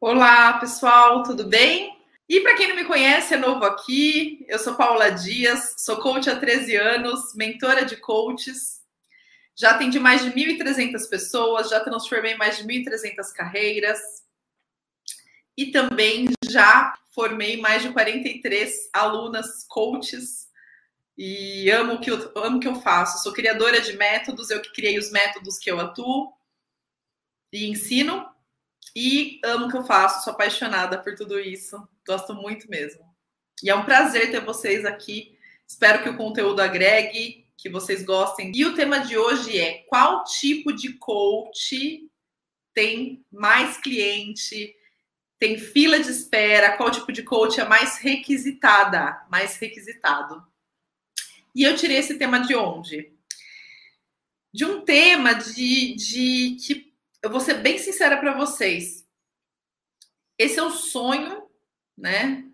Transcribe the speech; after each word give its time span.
Olá, 0.00 0.58
pessoal, 0.58 1.22
tudo 1.22 1.48
bem? 1.48 1.96
E 2.28 2.40
para 2.40 2.56
quem 2.56 2.68
não 2.68 2.76
me 2.76 2.84
conhece, 2.84 3.34
é 3.34 3.36
novo 3.38 3.64
aqui, 3.64 4.44
eu 4.48 4.58
sou 4.58 4.74
Paula 4.74 5.10
Dias, 5.10 5.76
sou 5.78 5.96
coach 5.96 6.28
há 6.28 6.38
13 6.38 6.76
anos, 6.76 7.34
mentora 7.34 7.84
de 7.84 7.96
coaches. 7.96 8.82
Já 9.56 9.70
atendi 9.70 9.98
mais 9.98 10.22
de 10.22 10.30
1.300 10.30 11.08
pessoas, 11.08 11.70
já 11.70 11.80
transformei 11.80 12.36
mais 12.36 12.58
de 12.58 12.64
1.300 12.64 13.32
carreiras. 13.34 13.98
E 15.56 15.70
também 15.70 16.28
já 16.50 16.98
formei 17.14 17.58
mais 17.60 17.82
de 17.82 17.92
43 17.92 18.90
alunas 18.92 19.64
coaches 19.68 20.48
e 21.16 21.70
amo 21.70 21.94
o 21.94 22.00
que 22.00 22.10
eu, 22.10 22.32
amo 22.36 22.60
que 22.60 22.68
eu 22.68 22.74
faço. 22.74 23.22
Sou 23.22 23.32
criadora 23.32 23.80
de 23.80 23.96
métodos, 23.96 24.50
eu 24.50 24.60
que 24.60 24.72
criei 24.72 24.98
os 24.98 25.10
métodos 25.10 25.56
que 25.58 25.70
eu 25.70 25.80
atuo 25.80 26.32
e 27.52 27.70
ensino. 27.70 28.33
E 28.96 29.40
amo 29.44 29.66
o 29.66 29.70
que 29.70 29.76
eu 29.76 29.84
faço, 29.84 30.24
sou 30.24 30.32
apaixonada 30.32 30.98
por 30.98 31.14
tudo 31.14 31.40
isso. 31.40 31.76
Gosto 32.06 32.34
muito 32.34 32.70
mesmo. 32.70 33.04
E 33.62 33.70
é 33.70 33.74
um 33.74 33.84
prazer 33.84 34.30
ter 34.30 34.40
vocês 34.40 34.84
aqui. 34.84 35.36
Espero 35.66 36.02
que 36.02 36.08
o 36.08 36.16
conteúdo 36.16 36.60
agregue, 36.60 37.46
que 37.56 37.68
vocês 37.68 38.04
gostem. 38.04 38.52
E 38.54 38.64
o 38.64 38.74
tema 38.74 39.00
de 39.00 39.16
hoje 39.16 39.58
é 39.58 39.84
qual 39.88 40.24
tipo 40.24 40.72
de 40.72 40.92
coach 40.94 42.08
tem 42.72 43.24
mais 43.32 43.78
cliente, 43.78 44.74
tem 45.38 45.58
fila 45.58 45.98
de 45.98 46.10
espera, 46.10 46.76
qual 46.76 46.90
tipo 46.90 47.12
de 47.12 47.22
coach 47.22 47.60
é 47.60 47.64
mais 47.64 47.98
requisitada, 47.98 49.24
mais 49.30 49.56
requisitado. 49.56 50.44
E 51.54 51.62
eu 51.62 51.76
tirei 51.76 51.98
esse 51.98 52.18
tema 52.18 52.40
de 52.40 52.54
onde? 52.54 53.12
De 54.52 54.64
um 54.64 54.84
tema 54.84 55.32
de, 55.32 55.94
de 55.94 56.56
que 56.56 56.93
eu 57.24 57.30
vou 57.30 57.40
ser 57.40 57.54
bem 57.54 57.78
sincera 57.78 58.18
para 58.18 58.34
vocês. 58.34 59.02
Esse 60.36 60.58
é 60.58 60.62
o 60.62 60.70
sonho, 60.70 61.48
né, 61.96 62.44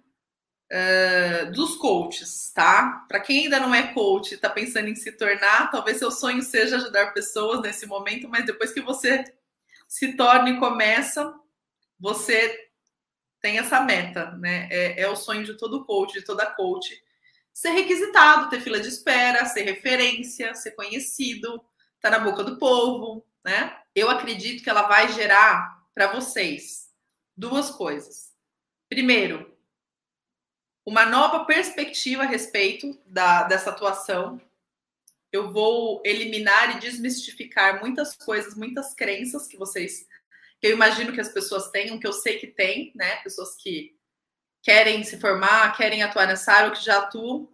uh, 0.71 1.51
dos 1.51 1.75
coaches, 1.75 2.53
tá? 2.55 3.05
Para 3.09 3.19
quem 3.19 3.45
ainda 3.45 3.59
não 3.59 3.75
é 3.75 3.93
coach, 3.93 4.33
está 4.33 4.49
pensando 4.49 4.89
em 4.89 4.95
se 4.95 5.11
tornar, 5.11 5.73
talvez 5.73 5.99
seu 5.99 6.13
sonho 6.13 6.41
seja 6.41 6.77
ajudar 6.77 7.13
pessoas 7.13 7.61
nesse 7.63 7.85
momento, 7.85 8.29
mas 8.29 8.47
depois 8.47 8.71
que 8.71 8.81
você 8.81 9.25
se 9.89 10.17
torna 10.17 10.51
e 10.51 10.61
começa, 10.61 11.35
você 11.99 12.71
tem 13.41 13.59
essa 13.59 13.81
meta, 13.81 14.31
né? 14.37 14.69
É, 14.71 15.03
é 15.03 15.09
o 15.09 15.17
sonho 15.17 15.43
de 15.43 15.55
todo 15.55 15.85
coach, 15.85 16.13
de 16.13 16.23
toda 16.25 16.47
coach, 16.47 16.97
ser 17.53 17.71
requisitado, 17.71 18.49
ter 18.49 18.61
fila 18.61 18.79
de 18.79 18.87
espera, 18.87 19.45
ser 19.47 19.63
referência, 19.63 20.55
ser 20.55 20.71
conhecido, 20.73 21.61
tá 22.01 22.09
na 22.09 22.21
boca 22.21 22.45
do 22.45 22.57
povo, 22.57 23.27
né? 23.45 23.80
Eu 23.95 24.09
acredito 24.09 24.63
que 24.63 24.71
ela 24.71 24.83
vai 24.83 25.13
gerar 25.13 25.85
para 25.95 26.13
vocês 26.13 26.91
duas 27.37 27.71
coisas. 27.71 28.33
Primeiro, 28.89 29.57
uma 30.85 31.07
nova 31.07 31.45
perspectiva 31.45 32.23
a 32.23 32.27
respeito 32.27 33.01
da, 33.07 33.45
dessa 33.45 33.71
atuação. 33.71 34.41
Eu 35.33 35.53
vou 35.53 36.03
eliminar 36.05 36.77
e 36.77 36.81
desmistificar 36.81 37.81
muitas 37.81 38.17
coisas, 38.17 38.55
muitas 38.55 38.95
crenças 38.95 39.47
que 39.47 39.57
vocês, 39.57 40.07
que 40.61 40.67
eu 40.67 40.73
imagino 40.73 41.13
que 41.13 41.21
as 41.21 41.29
pessoas 41.29 41.71
tenham, 41.71 41.99
que 41.99 42.07
eu 42.07 42.13
sei 42.13 42.39
que 42.39 42.49
tem, 42.49 42.93
né? 42.95 43.17
Pessoas 43.17 43.55
que 43.57 43.97
querem 44.63 45.05
se 45.05 45.19
formar, 45.21 45.77
querem 45.77 46.03
atuar 46.03 46.27
nessa 46.27 46.53
área 46.53 46.69
ou 46.69 46.75
que 46.75 46.85
já 46.85 46.99
atuam, 46.99 47.49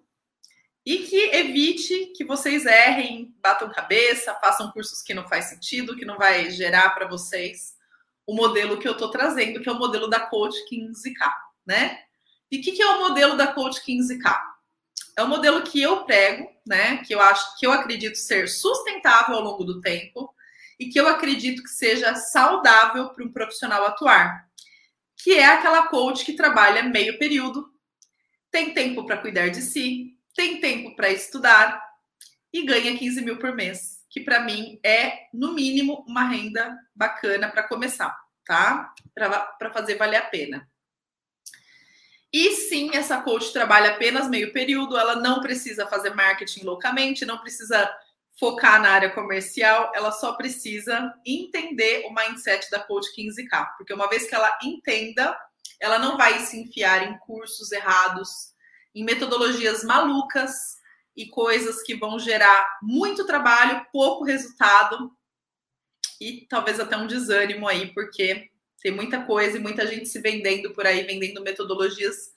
e 0.86 0.98
que 0.98 1.16
evite 1.34 2.12
que 2.16 2.24
vocês 2.24 2.64
errem, 2.64 3.34
batam 3.42 3.68
cabeça, 3.72 4.32
façam 4.40 4.70
cursos 4.70 5.02
que 5.02 5.12
não 5.12 5.28
faz 5.28 5.46
sentido, 5.46 5.96
que 5.96 6.04
não 6.04 6.16
vai 6.16 6.48
gerar 6.48 6.90
para 6.90 7.08
vocês 7.08 7.74
o 8.24 8.32
modelo 8.32 8.78
que 8.78 8.86
eu 8.86 8.92
estou 8.92 9.10
trazendo, 9.10 9.60
que 9.60 9.68
é 9.68 9.72
o 9.72 9.78
modelo 9.78 10.08
da 10.08 10.20
Coach 10.20 10.56
15K, 10.70 11.32
né? 11.66 11.98
E 12.52 12.58
o 12.58 12.62
que, 12.62 12.70
que 12.70 12.82
é 12.82 12.86
o 12.86 13.00
modelo 13.00 13.36
da 13.36 13.48
Coach 13.48 13.80
15K? 13.84 14.40
É 15.16 15.24
um 15.24 15.28
modelo 15.28 15.62
que 15.62 15.82
eu 15.82 16.04
prego, 16.04 16.48
né? 16.64 16.98
Que 16.98 17.12
eu 17.12 17.20
acho 17.20 17.58
que 17.58 17.66
eu 17.66 17.72
acredito 17.72 18.16
ser 18.16 18.48
sustentável 18.48 19.34
ao 19.34 19.42
longo 19.42 19.64
do 19.64 19.80
tempo 19.80 20.32
e 20.78 20.86
que 20.88 21.00
eu 21.00 21.08
acredito 21.08 21.64
que 21.64 21.70
seja 21.70 22.14
saudável 22.14 23.08
para 23.08 23.24
um 23.24 23.32
profissional 23.32 23.84
atuar, 23.86 24.48
que 25.16 25.32
é 25.32 25.46
aquela 25.46 25.88
coach 25.88 26.24
que 26.24 26.34
trabalha 26.34 26.84
meio 26.84 27.18
período, 27.18 27.68
tem 28.52 28.72
tempo 28.72 29.04
para 29.04 29.16
cuidar 29.16 29.48
de 29.48 29.62
si, 29.62 30.15
tem 30.36 30.60
tempo 30.60 30.94
para 30.94 31.10
estudar 31.10 31.82
e 32.52 32.64
ganha 32.64 32.96
15 32.96 33.22
mil 33.22 33.38
por 33.38 33.54
mês, 33.54 34.04
que 34.10 34.20
para 34.20 34.40
mim 34.40 34.78
é, 34.84 35.26
no 35.32 35.54
mínimo, 35.54 36.04
uma 36.06 36.28
renda 36.28 36.76
bacana 36.94 37.50
para 37.50 37.62
começar, 37.62 38.16
tá? 38.44 38.92
Para 39.14 39.70
fazer 39.72 39.96
valer 39.96 40.18
a 40.18 40.26
pena. 40.26 40.68
E 42.32 42.52
sim, 42.54 42.90
essa 42.94 43.20
coach 43.22 43.52
trabalha 43.52 43.92
apenas 43.92 44.28
meio 44.28 44.52
período, 44.52 44.98
ela 44.98 45.16
não 45.16 45.40
precisa 45.40 45.86
fazer 45.86 46.14
marketing 46.14 46.64
loucamente, 46.64 47.24
não 47.24 47.38
precisa 47.38 47.90
focar 48.38 48.80
na 48.82 48.90
área 48.90 49.10
comercial, 49.10 49.90
ela 49.94 50.12
só 50.12 50.34
precisa 50.34 51.14
entender 51.24 52.04
o 52.06 52.12
mindset 52.12 52.70
da 52.70 52.80
coach 52.80 53.08
15K, 53.16 53.76
porque 53.78 53.94
uma 53.94 54.08
vez 54.08 54.28
que 54.28 54.34
ela 54.34 54.58
entenda, 54.62 55.34
ela 55.80 55.98
não 55.98 56.18
vai 56.18 56.40
se 56.40 56.60
enfiar 56.60 57.08
em 57.08 57.18
cursos 57.20 57.72
errados, 57.72 58.54
em 58.96 59.04
metodologias 59.04 59.84
malucas 59.84 60.78
e 61.14 61.26
coisas 61.26 61.82
que 61.82 61.94
vão 61.94 62.18
gerar 62.18 62.78
muito 62.82 63.26
trabalho, 63.26 63.86
pouco 63.92 64.24
resultado 64.24 65.14
e 66.18 66.46
talvez 66.48 66.80
até 66.80 66.96
um 66.96 67.06
desânimo 67.06 67.68
aí, 67.68 67.92
porque 67.92 68.50
tem 68.80 68.90
muita 68.90 69.22
coisa 69.26 69.58
e 69.58 69.60
muita 69.60 69.86
gente 69.86 70.08
se 70.08 70.18
vendendo 70.18 70.72
por 70.72 70.86
aí, 70.86 71.02
vendendo 71.02 71.42
metodologias 71.42 72.32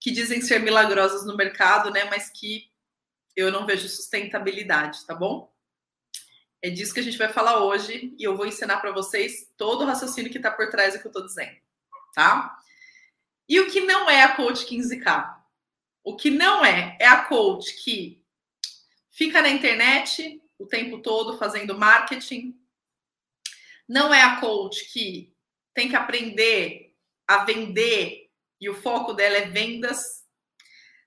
que 0.00 0.10
dizem 0.10 0.40
ser 0.40 0.58
milagrosas 0.58 1.24
no 1.24 1.36
mercado, 1.36 1.88
né? 1.92 2.02
Mas 2.10 2.30
que 2.30 2.68
eu 3.36 3.52
não 3.52 3.64
vejo 3.64 3.88
sustentabilidade, 3.88 5.06
tá 5.06 5.14
bom? 5.14 5.52
É 6.60 6.68
disso 6.68 6.92
que 6.92 7.00
a 7.00 7.04
gente 7.04 7.18
vai 7.18 7.32
falar 7.32 7.62
hoje 7.62 8.12
e 8.18 8.24
eu 8.24 8.36
vou 8.36 8.46
ensinar 8.46 8.78
para 8.78 8.90
vocês 8.90 9.52
todo 9.56 9.82
o 9.82 9.86
raciocínio 9.86 10.32
que 10.32 10.38
está 10.38 10.50
por 10.50 10.68
trás 10.68 10.94
do 10.94 11.00
que 11.00 11.06
eu 11.06 11.10
estou 11.10 11.24
dizendo, 11.24 11.56
tá? 12.12 12.56
E 13.48 13.60
o 13.60 13.70
que 13.70 13.82
não 13.82 14.10
é 14.10 14.24
a 14.24 14.34
Coach 14.34 14.66
15K? 14.66 15.41
O 16.04 16.16
que 16.16 16.30
não 16.30 16.64
é, 16.64 16.96
é 17.00 17.06
a 17.06 17.24
coach 17.24 17.82
que 17.82 18.22
fica 19.10 19.40
na 19.40 19.48
internet 19.48 20.42
o 20.58 20.66
tempo 20.66 20.98
todo 20.98 21.38
fazendo 21.38 21.78
marketing. 21.78 22.56
Não 23.88 24.12
é 24.14 24.22
a 24.22 24.40
coach 24.40 24.92
que 24.92 25.34
tem 25.74 25.88
que 25.88 25.96
aprender 25.96 26.94
a 27.26 27.44
vender 27.44 28.30
e 28.60 28.70
o 28.70 28.74
foco 28.74 29.12
dela 29.12 29.36
é 29.36 29.46
vendas. 29.46 30.24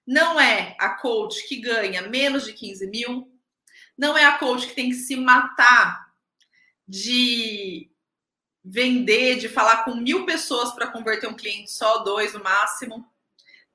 Não 0.05 0.39
é 0.39 0.75
a 0.79 0.89
coach 0.89 1.47
que 1.47 1.57
ganha 1.57 2.03
menos 2.03 2.45
de 2.45 2.53
15 2.53 2.87
mil. 2.87 3.31
Não 3.97 4.17
é 4.17 4.25
a 4.25 4.37
coach 4.37 4.67
que 4.67 4.75
tem 4.75 4.89
que 4.89 4.95
se 4.95 5.15
matar 5.15 6.13
de 6.87 7.89
vender, 8.63 9.37
de 9.37 9.47
falar 9.47 9.83
com 9.83 9.95
mil 9.95 10.25
pessoas 10.25 10.71
para 10.73 10.91
converter 10.91 11.27
um 11.27 11.35
cliente 11.35 11.71
só, 11.71 11.99
dois 11.99 12.33
no 12.33 12.43
máximo. 12.43 13.09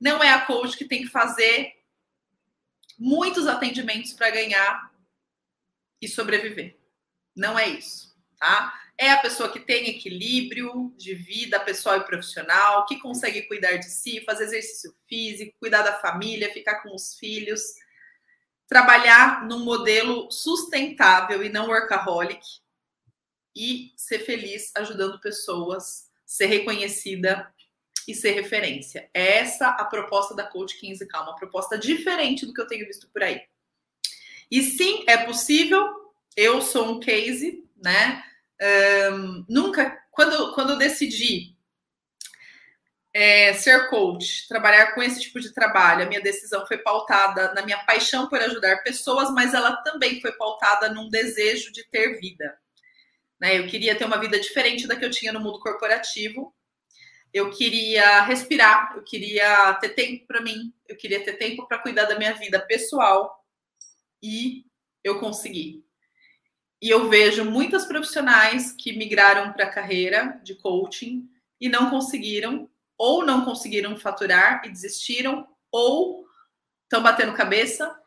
Não 0.01 0.23
é 0.23 0.31
a 0.31 0.41
coach 0.47 0.75
que 0.75 0.85
tem 0.85 1.03
que 1.03 1.09
fazer 1.09 1.73
muitos 2.97 3.47
atendimentos 3.47 4.13
para 4.13 4.31
ganhar 4.31 4.91
e 6.01 6.07
sobreviver. 6.07 6.75
Não 7.35 7.57
é 7.57 7.69
isso, 7.69 8.17
tá? 8.39 8.73
É 8.97 9.11
a 9.11 9.21
pessoa 9.21 9.51
que 9.51 9.59
tem 9.59 9.89
equilíbrio 9.89 10.91
de 10.97 11.13
vida 11.13 11.59
pessoal 11.59 11.97
e 11.97 12.03
profissional, 12.03 12.85
que 12.87 12.99
consegue 12.99 13.43
cuidar 13.43 13.77
de 13.77 13.85
si, 13.85 14.23
fazer 14.25 14.45
exercício 14.45 14.91
físico, 15.07 15.55
cuidar 15.59 15.83
da 15.83 15.99
família, 15.99 16.51
ficar 16.51 16.81
com 16.81 16.93
os 16.95 17.15
filhos, 17.15 17.61
trabalhar 18.67 19.45
num 19.45 19.59
modelo 19.59 20.31
sustentável 20.31 21.43
e 21.43 21.49
não 21.49 21.67
workaholic 21.67 22.41
e 23.55 23.93
ser 23.95 24.19
feliz 24.19 24.71
ajudando 24.75 25.19
pessoas, 25.19 26.09
ser 26.25 26.47
reconhecida 26.47 27.53
e 28.07 28.15
ser 28.15 28.31
referência. 28.31 29.09
É 29.13 29.39
essa 29.39 29.67
a 29.67 29.85
proposta 29.85 30.35
da 30.35 30.43
Coach 30.43 30.79
15K, 30.79 31.21
uma 31.21 31.35
proposta 31.35 31.77
diferente 31.77 32.45
do 32.45 32.53
que 32.53 32.61
eu 32.61 32.67
tenho 32.67 32.85
visto 32.85 33.07
por 33.09 33.23
aí. 33.23 33.41
E 34.49 34.61
sim, 34.61 35.03
é 35.07 35.17
possível. 35.17 35.87
Eu 36.35 36.61
sou 36.61 36.91
um 36.91 36.99
case, 36.99 37.63
né? 37.77 38.23
Um, 39.13 39.45
nunca, 39.49 39.97
quando, 40.11 40.53
quando 40.53 40.71
eu 40.71 40.77
decidi 40.77 41.55
é, 43.13 43.53
ser 43.53 43.89
coach, 43.89 44.47
trabalhar 44.47 44.93
com 44.93 45.01
esse 45.01 45.19
tipo 45.19 45.39
de 45.39 45.53
trabalho, 45.53 46.03
a 46.03 46.07
minha 46.07 46.21
decisão 46.21 46.65
foi 46.65 46.77
pautada 46.77 47.53
na 47.53 47.61
minha 47.63 47.79
paixão 47.85 48.27
por 48.27 48.39
ajudar 48.39 48.83
pessoas, 48.83 49.29
mas 49.31 49.53
ela 49.53 49.75
também 49.77 50.21
foi 50.21 50.31
pautada 50.33 50.89
num 50.89 51.09
desejo 51.09 51.71
de 51.71 51.83
ter 51.89 52.19
vida. 52.19 52.57
Né? 53.39 53.57
Eu 53.57 53.67
queria 53.67 53.95
ter 53.95 54.05
uma 54.05 54.19
vida 54.19 54.39
diferente 54.39 54.87
da 54.87 54.95
que 54.95 55.03
eu 55.03 55.09
tinha 55.09 55.33
no 55.33 55.39
mundo 55.39 55.59
corporativo 55.59 56.53
eu 57.33 57.49
queria 57.49 58.21
respirar, 58.23 58.93
eu 58.95 59.03
queria 59.03 59.73
ter 59.75 59.89
tempo 59.89 60.27
para 60.27 60.41
mim, 60.41 60.73
eu 60.87 60.97
queria 60.97 61.23
ter 61.23 61.33
tempo 61.33 61.67
para 61.67 61.79
cuidar 61.79 62.05
da 62.05 62.17
minha 62.17 62.33
vida 62.33 62.59
pessoal 62.59 63.45
e 64.21 64.65
eu 65.03 65.19
consegui. 65.19 65.85
E 66.81 66.89
eu 66.89 67.09
vejo 67.09 67.45
muitas 67.45 67.85
profissionais 67.85 68.71
que 68.71 68.91
migraram 68.93 69.53
para 69.53 69.65
a 69.65 69.69
carreira 69.69 70.39
de 70.43 70.55
coaching 70.55 71.29
e 71.59 71.69
não 71.69 71.89
conseguiram, 71.89 72.69
ou 72.97 73.23
não 73.23 73.45
conseguiram 73.45 73.97
faturar 73.97 74.63
e 74.65 74.69
desistiram, 74.69 75.47
ou 75.71 76.25
estão 76.83 77.03
batendo 77.03 77.33
cabeça, 77.33 77.97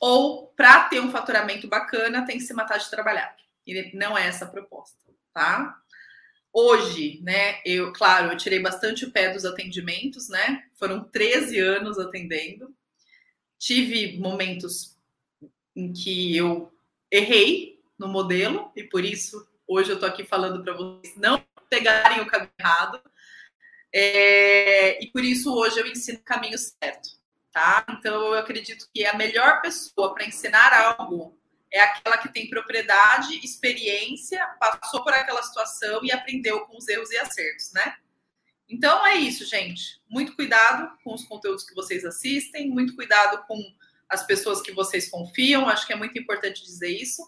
ou 0.00 0.48
para 0.48 0.88
ter 0.88 1.00
um 1.00 1.10
faturamento 1.10 1.66
bacana 1.66 2.24
tem 2.24 2.36
que 2.36 2.44
se 2.44 2.54
matar 2.54 2.78
de 2.78 2.90
trabalhar. 2.90 3.34
E 3.66 3.96
não 3.96 4.16
é 4.16 4.26
essa 4.28 4.44
a 4.44 4.48
proposta, 4.48 4.96
tá? 5.32 5.80
Hoje, 6.52 7.20
né, 7.22 7.60
eu, 7.64 7.92
claro, 7.92 8.32
eu 8.32 8.36
tirei 8.36 8.60
bastante 8.60 9.04
o 9.04 9.12
pé 9.12 9.32
dos 9.32 9.44
atendimentos, 9.44 10.28
né? 10.28 10.64
Foram 10.74 11.04
13 11.04 11.58
anos 11.58 11.98
atendendo. 11.98 12.74
Tive 13.58 14.18
momentos 14.18 14.96
em 15.76 15.92
que 15.92 16.36
eu 16.36 16.72
errei 17.10 17.80
no 17.98 18.08
modelo 18.08 18.72
e 18.74 18.82
por 18.82 19.04
isso 19.04 19.46
hoje 19.66 19.90
eu 19.90 19.98
tô 19.98 20.06
aqui 20.06 20.24
falando 20.24 20.62
para 20.62 20.72
vocês 20.72 21.14
não 21.16 21.44
pegarem 21.68 22.20
o 22.20 22.26
caminho 22.26 22.50
errado. 22.58 23.00
É, 23.92 25.02
e 25.02 25.10
por 25.10 25.24
isso 25.24 25.54
hoje 25.54 25.78
eu 25.78 25.86
ensino 25.86 26.18
o 26.18 26.22
caminho 26.22 26.58
certo, 26.58 27.10
tá? 27.52 27.86
Então 27.90 28.26
eu 28.26 28.34
acredito 28.34 28.88
que 28.92 29.04
a 29.06 29.16
melhor 29.16 29.60
pessoa 29.60 30.14
para 30.14 30.26
ensinar 30.26 30.72
algo 30.72 31.37
é 31.72 31.80
aquela 31.80 32.18
que 32.18 32.32
tem 32.32 32.48
propriedade, 32.48 33.44
experiência, 33.44 34.44
passou 34.58 35.02
por 35.04 35.12
aquela 35.12 35.42
situação 35.42 36.02
e 36.02 36.10
aprendeu 36.10 36.60
com 36.66 36.78
os 36.78 36.88
erros 36.88 37.10
e 37.10 37.18
acertos, 37.18 37.72
né? 37.72 37.96
Então 38.68 39.06
é 39.06 39.16
isso, 39.16 39.44
gente. 39.44 40.00
Muito 40.08 40.34
cuidado 40.34 40.90
com 41.02 41.14
os 41.14 41.24
conteúdos 41.24 41.64
que 41.64 41.74
vocês 41.74 42.04
assistem, 42.04 42.70
muito 42.70 42.94
cuidado 42.94 43.46
com 43.46 43.58
as 44.08 44.26
pessoas 44.26 44.62
que 44.62 44.72
vocês 44.72 45.10
confiam. 45.10 45.68
Acho 45.68 45.86
que 45.86 45.92
é 45.92 45.96
muito 45.96 46.18
importante 46.18 46.64
dizer 46.64 46.90
isso, 46.90 47.22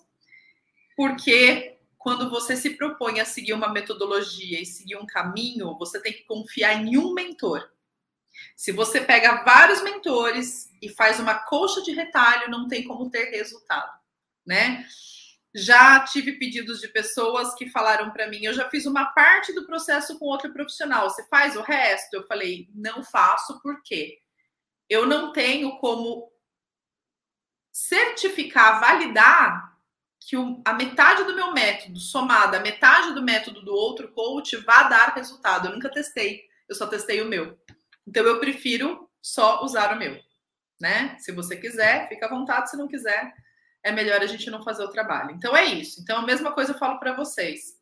porque 0.97 1.79
quando 1.99 2.31
você 2.31 2.57
se 2.57 2.71
propõe 2.71 3.21
a 3.21 3.27
seguir 3.27 3.53
uma 3.53 3.71
metodologia 3.71 4.61
e 4.61 4.67
seguir 4.67 4.97
um 4.97 5.07
caminho, 5.07 5.77
você 5.79 6.01
tem 6.01 6.13
que 6.13 6.25
confiar 6.25 6.75
em 6.75 6.97
um 6.97 7.13
mentor. 7.13 7.71
Se 8.57 8.73
você 8.73 9.03
pega 9.03 9.43
vários 9.45 9.83
mentores 9.83 10.71
e 10.81 10.89
faz 10.89 11.21
uma 11.21 11.35
colcha 11.35 11.83
de 11.83 11.93
retalho, 11.93 12.51
não 12.51 12.69
tem 12.69 12.85
como 12.85 13.11
ter 13.11 13.31
resultado 13.31 14.00
né? 14.47 14.85
Já 15.55 16.01
tive 16.05 16.33
pedidos 16.33 16.81
de 16.81 16.89
pessoas 16.89 17.55
que 17.55 17.69
falaram 17.71 18.11
para 18.11 18.29
mim: 18.29 18.45
eu 18.45 18.55
já 18.55 18.69
fiz 18.69 18.87
uma 18.87 19.07
parte 19.07 19.53
do 19.53 19.67
processo 19.67 20.19
com 20.19 20.27
outro 20.27 20.53
profissional, 20.53 21.11
você 21.11 21.27
faz 21.29 21.57
o 21.57 21.63
resto? 21.63 22.15
Eu 22.15 22.27
falei: 22.27 22.69
não 22.75 23.03
faço, 23.03 23.61
por 23.61 23.83
quê? 23.83 24.21
Eu 24.89 25.07
não 25.07 25.33
tenho 25.33 25.79
como 25.79 26.31
certificar, 27.73 28.81
validar 28.81 29.71
que 30.21 30.37
a 30.65 30.75
metade 30.75 31.25
do 31.25 31.35
meu 31.35 31.53
método, 31.53 31.99
somada 31.99 32.59
a 32.59 32.61
metade 32.61 33.15
do 33.15 33.23
método 33.23 33.63
do 33.63 33.75
outro 33.75 34.13
coach, 34.13 34.57
vá 34.59 34.85
dar 34.85 35.15
resultado. 35.15 35.67
Eu 35.67 35.73
nunca 35.73 35.89
testei, 35.89 36.45
eu 36.69 36.75
só 36.75 36.87
testei 36.87 37.21
o 37.23 37.29
meu. 37.29 37.59
Então 38.07 38.25
eu 38.25 38.39
prefiro 38.39 39.09
só 39.23 39.65
usar 39.65 39.95
o 39.95 39.99
meu, 39.99 40.21
né? 40.81 41.17
Se 41.19 41.33
você 41.33 41.57
quiser, 41.57 42.09
fica 42.09 42.27
à 42.27 42.29
vontade, 42.29 42.71
se 42.71 42.77
não 42.77 42.87
quiser, 42.87 43.33
é 43.83 43.91
melhor 43.93 44.21
a 44.21 44.27
gente 44.27 44.51
não 44.51 44.63
fazer 44.63 44.85
o 44.85 44.91
trabalho. 44.91 45.33
Então 45.33 45.57
é 45.57 45.65
isso. 45.65 46.01
Então 46.01 46.19
a 46.19 46.23
mesma 46.23 46.53
coisa 46.53 46.73
eu 46.73 46.79
falo 46.79 46.99
para 46.99 47.15
vocês. 47.15 47.79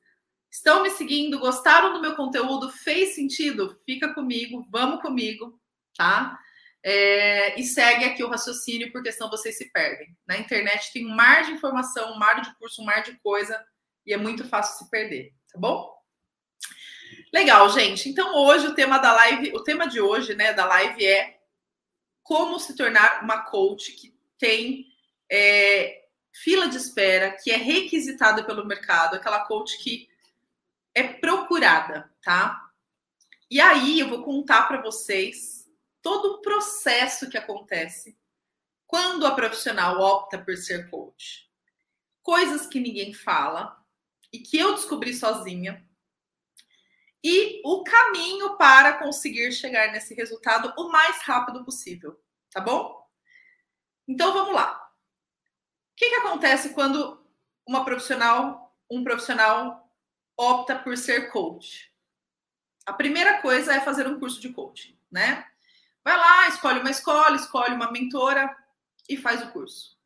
Estão 0.50 0.82
me 0.82 0.90
seguindo? 0.90 1.38
Gostaram 1.38 1.92
do 1.92 2.00
meu 2.00 2.16
conteúdo? 2.16 2.70
Fez 2.70 3.14
sentido? 3.14 3.78
Fica 3.84 4.14
comigo, 4.14 4.66
vamos 4.70 5.02
comigo, 5.02 5.60
tá? 5.96 6.38
É, 6.82 7.58
e 7.60 7.64
segue 7.64 8.04
aqui 8.04 8.22
o 8.22 8.28
raciocínio, 8.28 8.90
porque 8.92 9.12
senão 9.12 9.28
vocês 9.28 9.58
se 9.58 9.70
perdem. 9.70 10.16
Na 10.26 10.38
internet 10.38 10.92
tem 10.92 11.06
um 11.06 11.14
mar 11.14 11.44
de 11.44 11.52
informação, 11.52 12.12
um 12.12 12.18
mar 12.18 12.40
de 12.40 12.54
curso, 12.56 12.80
um 12.80 12.84
mar 12.84 13.02
de 13.02 13.18
coisa, 13.18 13.62
e 14.06 14.12
é 14.12 14.16
muito 14.16 14.48
fácil 14.48 14.78
se 14.78 14.90
perder, 14.90 15.34
tá 15.52 15.58
bom? 15.58 15.92
Legal, 17.32 17.68
gente. 17.70 18.08
Então 18.08 18.34
hoje 18.34 18.68
o 18.68 18.74
tema 18.74 18.98
da 18.98 19.12
live, 19.12 19.52
o 19.54 19.62
tema 19.62 19.86
de 19.86 20.00
hoje, 20.00 20.34
né, 20.34 20.52
da 20.52 20.64
live 20.64 21.04
é 21.04 21.38
como 22.22 22.58
se 22.58 22.74
tornar 22.76 23.22
uma 23.22 23.42
coach 23.42 23.92
que 23.92 24.14
tem 24.38 24.86
é, 25.30 26.08
fila 26.32 26.68
de 26.68 26.76
espera, 26.76 27.32
que 27.32 27.50
é 27.50 27.56
requisitada 27.56 28.44
pelo 28.44 28.64
mercado, 28.64 29.16
aquela 29.16 29.44
coach 29.44 29.78
que 29.78 30.08
é 30.94 31.02
procurada, 31.02 32.12
tá? 32.22 32.70
E 33.50 33.60
aí 33.60 34.00
eu 34.00 34.08
vou 34.08 34.22
contar 34.22 34.64
para 34.64 34.80
vocês 34.80 35.68
todo 36.02 36.34
o 36.34 36.40
processo 36.40 37.28
que 37.28 37.36
acontece 37.36 38.16
quando 38.86 39.26
a 39.26 39.34
profissional 39.34 40.00
opta 40.00 40.38
por 40.38 40.56
ser 40.56 40.88
coach. 40.90 41.48
Coisas 42.22 42.66
que 42.66 42.80
ninguém 42.80 43.12
fala 43.12 43.76
e 44.32 44.38
que 44.38 44.58
eu 44.58 44.74
descobri 44.74 45.14
sozinha. 45.14 45.86
E 47.22 47.60
o 47.64 47.82
caminho 47.82 48.56
para 48.56 48.98
conseguir 48.98 49.50
chegar 49.52 49.90
nesse 49.90 50.14
resultado 50.14 50.72
o 50.78 50.90
mais 50.90 51.20
rápido 51.22 51.64
possível, 51.64 52.18
tá 52.50 52.60
bom? 52.60 53.04
Então 54.06 54.32
vamos 54.32 54.54
lá 54.54 54.87
que, 55.98 56.10
que 56.10 56.14
acontece 56.14 56.70
quando 56.74 57.20
uma 57.66 57.84
profissional, 57.84 58.72
um 58.88 59.02
profissional 59.02 59.92
opta 60.36 60.78
por 60.78 60.96
ser 60.96 61.32
coach? 61.32 61.92
A 62.86 62.92
primeira 62.92 63.42
coisa 63.42 63.74
é 63.74 63.80
fazer 63.80 64.06
um 64.06 64.18
curso 64.18 64.40
de 64.40 64.50
coaching, 64.50 64.96
né? 65.10 65.46
Vai 66.04 66.16
lá, 66.16 66.48
escolhe 66.48 66.78
uma 66.78 66.90
escola, 66.90 67.34
escolhe 67.34 67.74
uma 67.74 67.90
mentora 67.90 68.56
e 69.08 69.16
faz 69.16 69.42
o 69.42 69.50
curso. 69.50 69.98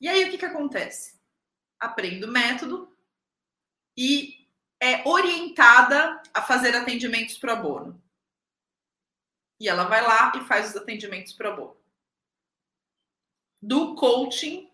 E 0.00 0.06
aí 0.06 0.24
o 0.24 0.30
que, 0.30 0.38
que 0.38 0.44
acontece? 0.44 1.18
Aprende 1.80 2.26
o 2.26 2.30
método 2.30 2.94
e 3.96 4.46
é 4.78 5.02
orientada 5.08 6.22
a 6.34 6.42
fazer 6.42 6.76
atendimentos 6.76 7.38
pro 7.38 7.56
bono. 7.56 8.00
E 9.58 9.66
ela 9.66 9.84
vai 9.84 10.02
lá 10.02 10.30
e 10.36 10.44
faz 10.44 10.70
os 10.70 10.76
atendimentos 10.76 11.32
pro 11.32 11.56
bono. 11.56 11.80
Do 13.62 13.94
coaching 13.94 14.70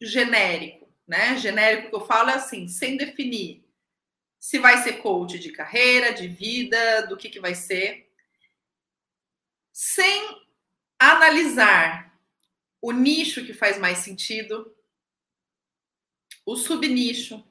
genérico, 0.00 0.88
né? 1.06 1.36
Genérico 1.36 1.90
que 1.90 1.96
eu 1.96 2.06
falo 2.06 2.30
é 2.30 2.34
assim, 2.34 2.68
sem 2.68 2.96
definir 2.96 3.64
se 4.40 4.58
vai 4.58 4.78
ser 4.78 4.94
coach 4.94 5.38
de 5.38 5.52
carreira, 5.52 6.14
de 6.14 6.26
vida, 6.26 7.06
do 7.06 7.16
que, 7.16 7.28
que 7.28 7.38
vai 7.38 7.54
ser, 7.54 8.10
sem 9.70 10.42
analisar 10.98 12.18
o 12.80 12.90
nicho 12.90 13.44
que 13.44 13.52
faz 13.52 13.78
mais 13.78 13.98
sentido, 13.98 14.74
o 16.46 16.56
subnicho, 16.56 17.46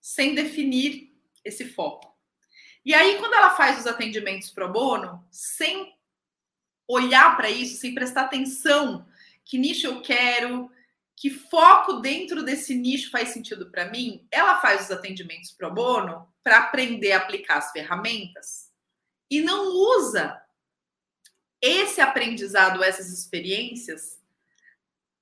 sem 0.00 0.34
definir 0.34 1.12
esse 1.44 1.64
foco. 1.64 2.16
E 2.84 2.94
aí, 2.94 3.18
quando 3.18 3.34
ela 3.34 3.56
faz 3.56 3.80
os 3.80 3.86
atendimentos 3.86 4.50
pro 4.50 4.72
bono, 4.72 5.26
sem 5.32 5.92
olhar 6.86 7.36
para 7.36 7.50
isso, 7.50 7.76
sem 7.76 7.92
prestar 7.92 8.22
atenção 8.22 9.06
que 9.44 9.58
nicho 9.58 9.86
eu 9.86 10.00
quero, 10.00 10.70
que 11.20 11.28
foco 11.28 12.00
dentro 12.00 12.42
desse 12.42 12.74
nicho 12.74 13.10
faz 13.10 13.28
sentido 13.28 13.70
para 13.70 13.90
mim, 13.90 14.26
ela 14.30 14.58
faz 14.58 14.86
os 14.86 14.90
atendimentos 14.90 15.52
pro 15.52 15.70
bono 15.70 16.26
para 16.42 16.60
aprender 16.60 17.12
a 17.12 17.18
aplicar 17.18 17.58
as 17.58 17.70
ferramentas 17.72 18.72
e 19.30 19.42
não 19.42 19.68
usa 19.68 20.42
esse 21.60 22.00
aprendizado, 22.00 22.82
essas 22.82 23.10
experiências 23.10 24.18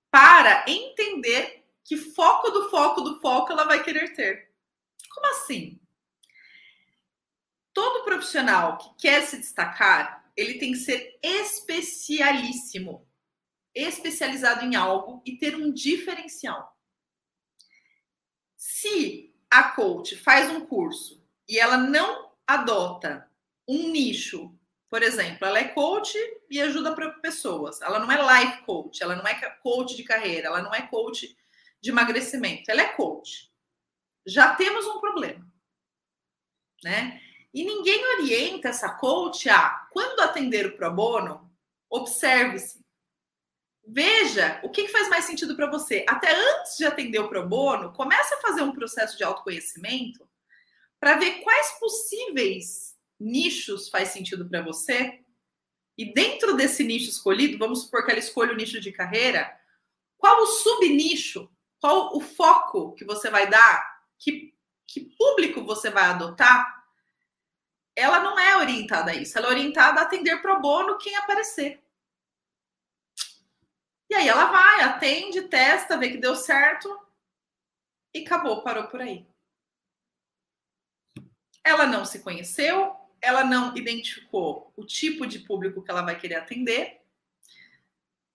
para 0.08 0.64
entender 0.68 1.64
que 1.82 1.96
foco 1.96 2.48
do 2.50 2.70
foco 2.70 3.00
do 3.00 3.20
foco 3.20 3.50
ela 3.50 3.64
vai 3.64 3.82
querer 3.82 4.14
ter. 4.14 4.52
Como 5.12 5.26
assim? 5.26 5.80
Todo 7.72 8.04
profissional 8.04 8.78
que 8.78 9.08
quer 9.08 9.22
se 9.22 9.36
destacar, 9.36 10.30
ele 10.36 10.60
tem 10.60 10.70
que 10.70 10.78
ser 10.78 11.18
especialíssimo 11.20 13.07
especializado 13.82 14.64
em 14.64 14.74
algo 14.74 15.22
e 15.24 15.36
ter 15.36 15.56
um 15.56 15.72
diferencial. 15.72 16.76
Se 18.56 19.34
a 19.50 19.64
coach 19.70 20.16
faz 20.16 20.50
um 20.50 20.66
curso 20.66 21.24
e 21.48 21.58
ela 21.58 21.76
não 21.76 22.32
adota 22.46 23.30
um 23.66 23.90
nicho, 23.90 24.54
por 24.88 25.02
exemplo, 25.02 25.46
ela 25.46 25.58
é 25.58 25.68
coach 25.68 26.16
e 26.50 26.60
ajuda 26.60 26.94
pessoas. 27.20 27.80
Ela 27.82 27.98
não 27.98 28.10
é 28.10 28.44
life 28.44 28.62
coach, 28.62 29.02
ela 29.02 29.14
não 29.14 29.26
é 29.26 29.34
coach 29.62 29.94
de 29.94 30.02
carreira, 30.02 30.48
ela 30.48 30.62
não 30.62 30.74
é 30.74 30.86
coach 30.86 31.36
de 31.80 31.90
emagrecimento, 31.90 32.70
ela 32.70 32.82
é 32.82 32.92
coach. 32.92 33.52
Já 34.26 34.54
temos 34.54 34.86
um 34.86 34.98
problema, 34.98 35.46
né? 36.82 37.20
E 37.52 37.64
ninguém 37.64 38.04
orienta 38.16 38.68
essa 38.68 38.90
coach 38.90 39.48
a, 39.48 39.88
quando 39.90 40.20
atender 40.20 40.66
o 40.66 40.76
pro 40.76 40.92
bono, 40.92 41.50
observe-se 41.88 42.84
Veja 43.90 44.60
o 44.62 44.70
que 44.70 44.88
faz 44.88 45.08
mais 45.08 45.24
sentido 45.24 45.56
para 45.56 45.70
você. 45.70 46.04
Até 46.06 46.30
antes 46.34 46.76
de 46.76 46.84
atender 46.84 47.18
o 47.18 47.28
pro 47.28 47.48
bono, 47.48 47.92
comece 47.92 48.34
a 48.34 48.40
fazer 48.40 48.62
um 48.62 48.72
processo 48.72 49.16
de 49.16 49.24
autoconhecimento 49.24 50.28
para 51.00 51.16
ver 51.16 51.40
quais 51.40 51.78
possíveis 51.78 52.96
nichos 53.18 53.88
faz 53.88 54.08
sentido 54.08 54.48
para 54.48 54.62
você. 54.62 55.20
E 55.96 56.12
dentro 56.12 56.54
desse 56.54 56.84
nicho 56.84 57.08
escolhido, 57.08 57.58
vamos 57.58 57.82
supor 57.82 58.04
que 58.04 58.10
ela 58.10 58.20
escolha 58.20 58.52
o 58.52 58.56
nicho 58.56 58.80
de 58.80 58.92
carreira, 58.92 59.50
qual 60.16 60.42
o 60.42 60.46
subnicho, 60.46 61.50
qual 61.80 62.16
o 62.16 62.20
foco 62.20 62.92
que 62.94 63.04
você 63.04 63.30
vai 63.30 63.48
dar, 63.48 64.02
que, 64.18 64.54
que 64.86 65.00
público 65.16 65.64
você 65.64 65.90
vai 65.90 66.04
adotar 66.04 66.78
ela 67.98 68.20
não 68.20 68.38
é 68.38 68.56
orientada 68.56 69.10
a 69.10 69.14
isso. 69.14 69.36
Ela 69.36 69.48
é 69.48 69.50
orientada 69.50 70.00
a 70.00 70.04
atender 70.04 70.40
pro 70.40 70.60
bono 70.60 70.96
quem 70.98 71.16
aparecer. 71.16 71.82
E 74.10 74.14
aí 74.14 74.28
ela 74.28 74.46
vai, 74.46 74.82
atende, 74.82 75.42
testa, 75.42 75.96
vê 75.96 76.10
que 76.10 76.18
deu 76.18 76.34
certo 76.34 76.88
e 78.14 78.20
acabou, 78.20 78.62
parou 78.62 78.88
por 78.88 79.00
aí. 79.00 79.26
Ela 81.62 81.86
não 81.86 82.04
se 82.04 82.20
conheceu, 82.20 82.96
ela 83.20 83.44
não 83.44 83.76
identificou 83.76 84.72
o 84.76 84.84
tipo 84.84 85.26
de 85.26 85.40
público 85.40 85.82
que 85.82 85.90
ela 85.90 86.02
vai 86.02 86.18
querer 86.18 86.36
atender, 86.36 87.02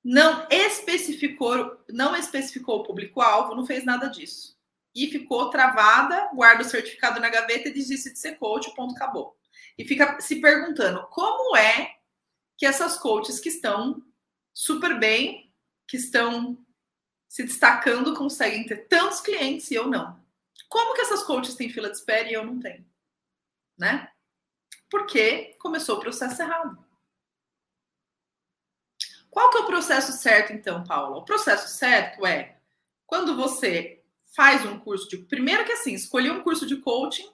não 0.03 0.47
especificou, 0.51 1.81
não 1.89 2.15
especificou 2.15 2.79
o 2.79 2.83
público-alvo, 2.83 3.55
não 3.55 3.65
fez 3.65 3.85
nada 3.85 4.07
disso. 4.07 4.59
E 4.93 5.07
ficou 5.07 5.49
travada, 5.49 6.29
guarda 6.35 6.61
o 6.61 6.69
certificado 6.69 7.19
na 7.19 7.29
gaveta 7.29 7.69
e 7.69 7.73
desiste 7.73 8.11
de 8.11 8.19
ser 8.19 8.37
coach, 8.37 8.73
ponto, 8.75 8.93
acabou. 8.93 9.35
E 9.77 9.85
fica 9.85 10.19
se 10.19 10.41
perguntando 10.41 11.07
como 11.07 11.55
é 11.55 11.95
que 12.57 12.65
essas 12.65 12.97
coaches 12.97 13.39
que 13.39 13.49
estão 13.49 14.03
super 14.53 14.99
bem, 14.99 15.42
que 15.93 15.97
estão 15.97 16.57
se 17.29 17.43
destacando, 17.43 18.15
conseguem 18.15 18.65
ter 18.65 18.87
tantos 18.87 19.21
clientes 19.21 19.69
e 19.69 19.75
eu 19.75 19.87
não. 19.87 20.19
Como 20.67 20.95
que 20.95 21.01
essas 21.01 21.21
coaches 21.21 21.53
têm 21.53 21.69
fila 21.69 21.87
de 21.87 21.97
espera 21.97 22.27
e 22.27 22.33
eu 22.33 22.43
não 22.43 22.59
tenho? 22.59 22.83
Né? 23.77 24.11
Porque 24.89 25.55
começou 25.59 25.97
o 25.97 25.99
processo 25.99 26.41
errado. 26.41 26.83
Qual 29.29 29.51
que 29.51 29.57
é 29.57 29.59
o 29.59 29.67
processo 29.67 30.13
certo, 30.13 30.51
então, 30.51 30.83
Paula? 30.83 31.17
O 31.17 31.25
processo 31.25 31.67
certo 31.77 32.25
é 32.25 32.57
quando 33.05 33.35
você 33.35 34.03
faz 34.35 34.65
um 34.65 34.79
curso 34.79 35.07
de. 35.07 35.17
Primeiro 35.17 35.63
que 35.63 35.73
assim, 35.73 35.93
escolher 35.93 36.31
um 36.31 36.41
curso 36.41 36.65
de 36.65 36.77
coaching 36.77 37.31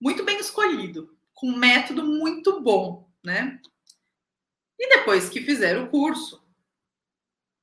muito 0.00 0.24
bem 0.24 0.40
escolhido, 0.40 1.16
com 1.32 1.46
um 1.46 1.56
método 1.56 2.04
muito 2.04 2.60
bom, 2.60 3.08
né? 3.22 3.60
E 4.76 4.88
depois 4.96 5.28
que 5.28 5.40
fizer 5.42 5.78
o 5.78 5.88
curso, 5.88 6.37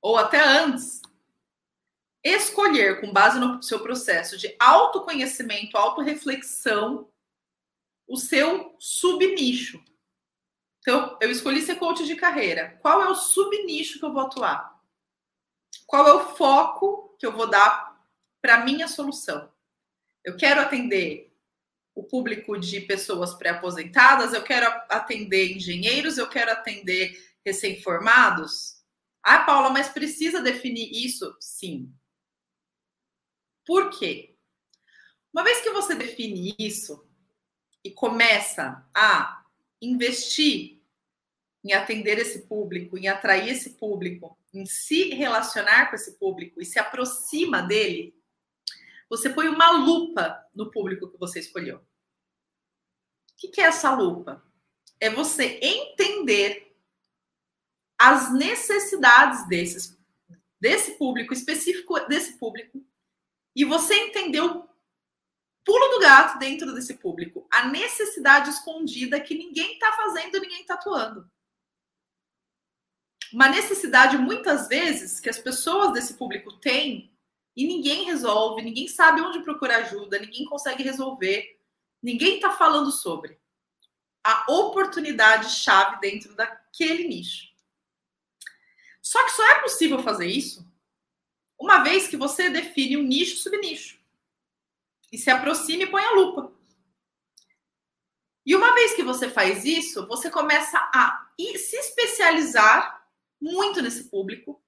ou 0.06 0.18
até 0.18 0.40
antes, 0.40 1.02
escolher 2.24 3.02
com 3.02 3.12
base 3.12 3.40
no 3.40 3.64
seu 3.64 3.80
processo 3.80 4.38
de 4.38 4.56
autoconhecimento, 4.60 5.76
autorreflexão, 5.76 7.10
o 8.08 8.16
seu 8.16 8.76
subnicho. 8.78 9.84
Então, 10.78 11.18
eu 11.20 11.32
escolhi 11.32 11.60
ser 11.60 11.78
coach 11.78 12.06
de 12.06 12.16
carreira. 12.16 12.78
Qual 12.84 13.02
é 13.02 13.10
o 13.10 13.16
subnicho 13.16 13.98
que 13.98 14.06
eu 14.06 14.14
vou 14.14 14.22
atuar? 14.22 14.80
Qual 15.88 16.08
é 16.08 16.14
o 16.14 16.36
foco 16.36 17.18
que 17.18 17.26
eu 17.26 17.32
vou 17.32 17.50
dar 17.50 18.00
para 18.40 18.64
minha 18.64 18.88
solução? 18.88 19.52
Eu 20.24 20.38
quero 20.38 20.62
atender 20.62 21.36
o 21.96 22.04
público 22.04 22.60
de 22.60 22.80
pessoas 22.82 23.34
pré-aposentadas, 23.34 24.34
eu 24.34 24.44
quero 24.44 24.68
atender 24.88 25.52
engenheiros, 25.52 26.20
eu 26.20 26.30
quero 26.30 26.52
atender 26.52 27.20
recém-formados. 27.44 28.75
Ah, 29.28 29.40
Paula, 29.40 29.72
mas 29.72 29.90
precisa 29.90 30.40
definir 30.40 30.88
isso? 30.92 31.36
Sim. 31.40 31.92
Por 33.66 33.90
quê? 33.90 34.38
Uma 35.34 35.44
vez 35.44 35.62
que 35.62 35.72
você 35.72 35.96
define 35.96 36.56
isso 36.60 37.10
e 37.84 37.90
começa 37.90 38.88
a 38.94 39.44
investir 39.82 40.80
em 41.64 41.74
atender 41.74 42.20
esse 42.20 42.44
público, 42.44 43.00
em 43.00 43.08
atrair 43.08 43.50
esse 43.50 43.72
público, 43.72 44.38
em 44.54 44.64
se 44.68 45.10
relacionar 45.10 45.90
com 45.90 45.96
esse 45.96 46.20
público 46.20 46.62
e 46.62 46.66
se 46.66 46.78
aproxima 46.78 47.64
dele, 47.64 48.16
você 49.10 49.28
põe 49.28 49.48
uma 49.48 49.72
lupa 49.72 50.48
no 50.54 50.70
público 50.70 51.10
que 51.10 51.18
você 51.18 51.40
escolheu. 51.40 51.78
O 51.78 53.52
que 53.52 53.60
é 53.60 53.66
essa 53.66 53.92
lupa? 53.92 54.46
É 55.00 55.10
você 55.10 55.60
entender 55.64 56.65
as 58.06 58.32
necessidades 58.32 59.48
desses, 59.48 59.98
desse 60.60 60.92
público 60.92 61.34
específico 61.34 62.00
desse 62.02 62.38
público 62.38 62.86
e 63.56 63.66
você 63.66 63.96
entender 63.96 64.42
o 64.42 64.70
pulo 65.64 65.88
do 65.90 66.00
gato 66.00 66.38
dentro 66.38 66.72
desse 66.76 66.94
público, 66.94 67.48
a 67.52 67.68
necessidade 67.68 68.52
escondida 68.52 69.20
que 69.20 69.34
ninguém 69.34 69.74
está 69.74 69.92
fazendo, 69.94 70.40
ninguém 70.40 70.62
está 70.62 70.76
atuando. 70.76 71.28
Uma 73.34 73.50
necessidade, 73.50 74.20
muitas 74.20 74.68
vezes, 74.68 75.20
que 75.20 75.30
as 75.30 75.40
pessoas 75.40 75.92
desse 75.92 76.14
público 76.14 76.60
têm 76.60 77.12
e 77.56 77.66
ninguém 77.66 78.06
resolve, 78.06 78.62
ninguém 78.62 78.88
sabe 78.88 79.20
onde 79.20 79.42
procurar 79.42 79.78
ajuda, 79.78 80.20
ninguém 80.20 80.46
consegue 80.46 80.84
resolver, 80.84 81.60
ninguém 82.04 82.36
está 82.36 82.52
falando 82.52 82.92
sobre 82.92 83.40
a 84.24 84.46
oportunidade 84.52 85.50
chave 85.50 86.00
dentro 86.00 86.36
daquele 86.36 87.08
nicho. 87.08 87.55
Só 89.16 89.24
que 89.24 89.32
só 89.32 89.50
é 89.50 89.62
possível 89.62 90.04
fazer 90.04 90.28
isso 90.28 90.70
uma 91.58 91.82
vez 91.82 92.06
que 92.06 92.18
você 92.18 92.50
define 92.50 92.98
um 92.98 93.02
nicho 93.02 93.38
subnicho 93.38 93.98
e 95.10 95.18
se 95.18 95.30
aproxime 95.30 95.86
e 95.86 95.90
põe 95.90 96.04
a 96.04 96.12
lupa. 96.12 96.54
E 98.46 98.54
uma 98.54 98.74
vez 98.74 98.94
que 98.94 99.04
você 99.04 99.30
faz 99.30 99.64
isso, 99.64 100.06
você 100.06 100.30
começa 100.30 100.78
a 100.94 101.32
se 101.40 101.78
especializar 101.78 103.08
muito 103.40 103.82
nesse 103.82 104.10
público 104.10 104.62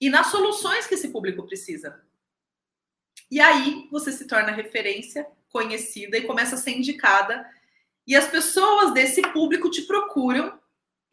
e 0.00 0.08
nas 0.08 0.28
soluções 0.28 0.86
que 0.86 0.94
esse 0.94 1.08
público 1.08 1.42
precisa. 1.44 2.06
E 3.28 3.40
aí 3.40 3.88
você 3.90 4.12
se 4.12 4.28
torna 4.28 4.52
referência, 4.52 5.26
conhecida 5.48 6.16
e 6.16 6.24
começa 6.24 6.54
a 6.54 6.58
ser 6.58 6.70
indicada. 6.70 7.50
E 8.06 8.14
as 8.14 8.28
pessoas 8.28 8.94
desse 8.94 9.22
público 9.32 9.68
te 9.68 9.82
procuram 9.82 10.61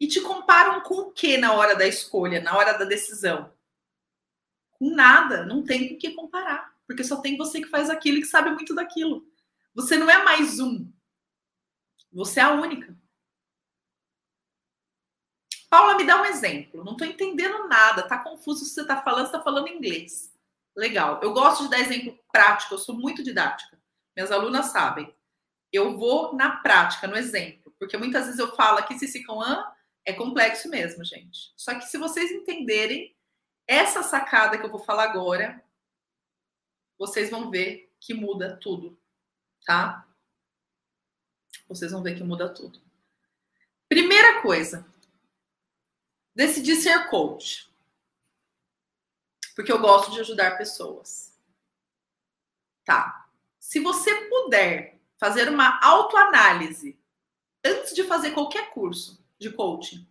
e 0.00 0.08
te 0.08 0.20
comparam 0.20 0.80
com 0.80 0.94
o 0.94 1.12
que 1.12 1.36
na 1.36 1.52
hora 1.52 1.76
da 1.76 1.86
escolha, 1.86 2.40
na 2.40 2.56
hora 2.56 2.78
da 2.78 2.84
decisão? 2.84 3.52
Com 4.72 4.94
nada, 4.94 5.44
não 5.44 5.62
tem 5.62 5.90
com 5.90 5.94
o 5.94 5.98
que 5.98 6.14
comparar 6.14 6.70
porque 6.90 7.04
só 7.04 7.20
tem 7.20 7.36
você 7.36 7.60
que 7.60 7.68
faz 7.68 7.88
aquilo 7.88 8.18
e 8.18 8.20
que 8.20 8.26
sabe 8.26 8.50
muito 8.50 8.74
daquilo. 8.74 9.24
Você 9.76 9.96
não 9.96 10.10
é 10.10 10.24
mais 10.24 10.58
um. 10.58 10.92
Você 12.12 12.40
é 12.40 12.42
a 12.42 12.50
única. 12.50 12.98
Paula, 15.68 15.96
me 15.96 16.04
dá 16.04 16.20
um 16.20 16.24
exemplo. 16.24 16.82
Não 16.82 16.94
estou 16.94 17.06
entendendo 17.06 17.68
nada. 17.68 18.08
Tá 18.08 18.18
confuso 18.18 18.64
se 18.64 18.74
você 18.74 18.80
está 18.80 19.00
falando, 19.02 19.26
está 19.26 19.40
falando 19.40 19.68
inglês. 19.68 20.34
Legal. 20.76 21.20
Eu 21.22 21.32
gosto 21.32 21.62
de 21.62 21.70
dar 21.70 21.78
exemplo 21.78 22.18
prático, 22.32 22.74
eu 22.74 22.78
sou 22.78 22.96
muito 22.96 23.22
didática. 23.22 23.80
Minhas 24.16 24.32
alunas 24.32 24.72
sabem. 24.72 25.14
Eu 25.72 25.96
vou 25.96 26.34
na 26.34 26.56
prática, 26.56 27.06
no 27.06 27.16
exemplo. 27.16 27.72
Porque 27.78 27.96
muitas 27.96 28.24
vezes 28.24 28.40
eu 28.40 28.56
falo 28.56 28.78
aqui, 28.78 28.98
se 28.98 29.06
ficam, 29.06 29.40
ah, 29.40 29.72
é 30.04 30.12
complexo 30.12 30.68
mesmo, 30.68 31.04
gente. 31.04 31.52
Só 31.56 31.74
que 31.74 31.86
se 31.86 31.98
vocês 31.98 32.30
entenderem 32.30 33.14
essa 33.66 34.02
sacada 34.02 34.58
que 34.58 34.64
eu 34.64 34.70
vou 34.70 34.80
falar 34.80 35.04
agora, 35.04 35.62
vocês 36.98 37.30
vão 37.30 37.50
ver 37.50 37.92
que 38.00 38.12
muda 38.12 38.56
tudo, 38.56 38.98
tá? 39.64 40.06
Vocês 41.68 41.92
vão 41.92 42.02
ver 42.02 42.16
que 42.16 42.24
muda 42.24 42.52
tudo. 42.52 42.80
Primeira 43.88 44.42
coisa, 44.42 44.86
decidi 46.34 46.76
ser 46.76 47.08
coach. 47.08 47.70
Porque 49.54 49.70
eu 49.70 49.80
gosto 49.80 50.10
de 50.12 50.20
ajudar 50.20 50.56
pessoas. 50.56 51.38
Tá. 52.84 53.28
Se 53.58 53.78
você 53.78 54.28
puder 54.28 54.98
fazer 55.18 55.48
uma 55.48 55.78
autoanálise 55.84 56.98
antes 57.64 57.94
de 57.94 58.04
fazer 58.04 58.30
qualquer 58.30 58.72
curso 58.72 59.19
de 59.40 59.50
coaching 59.50 60.06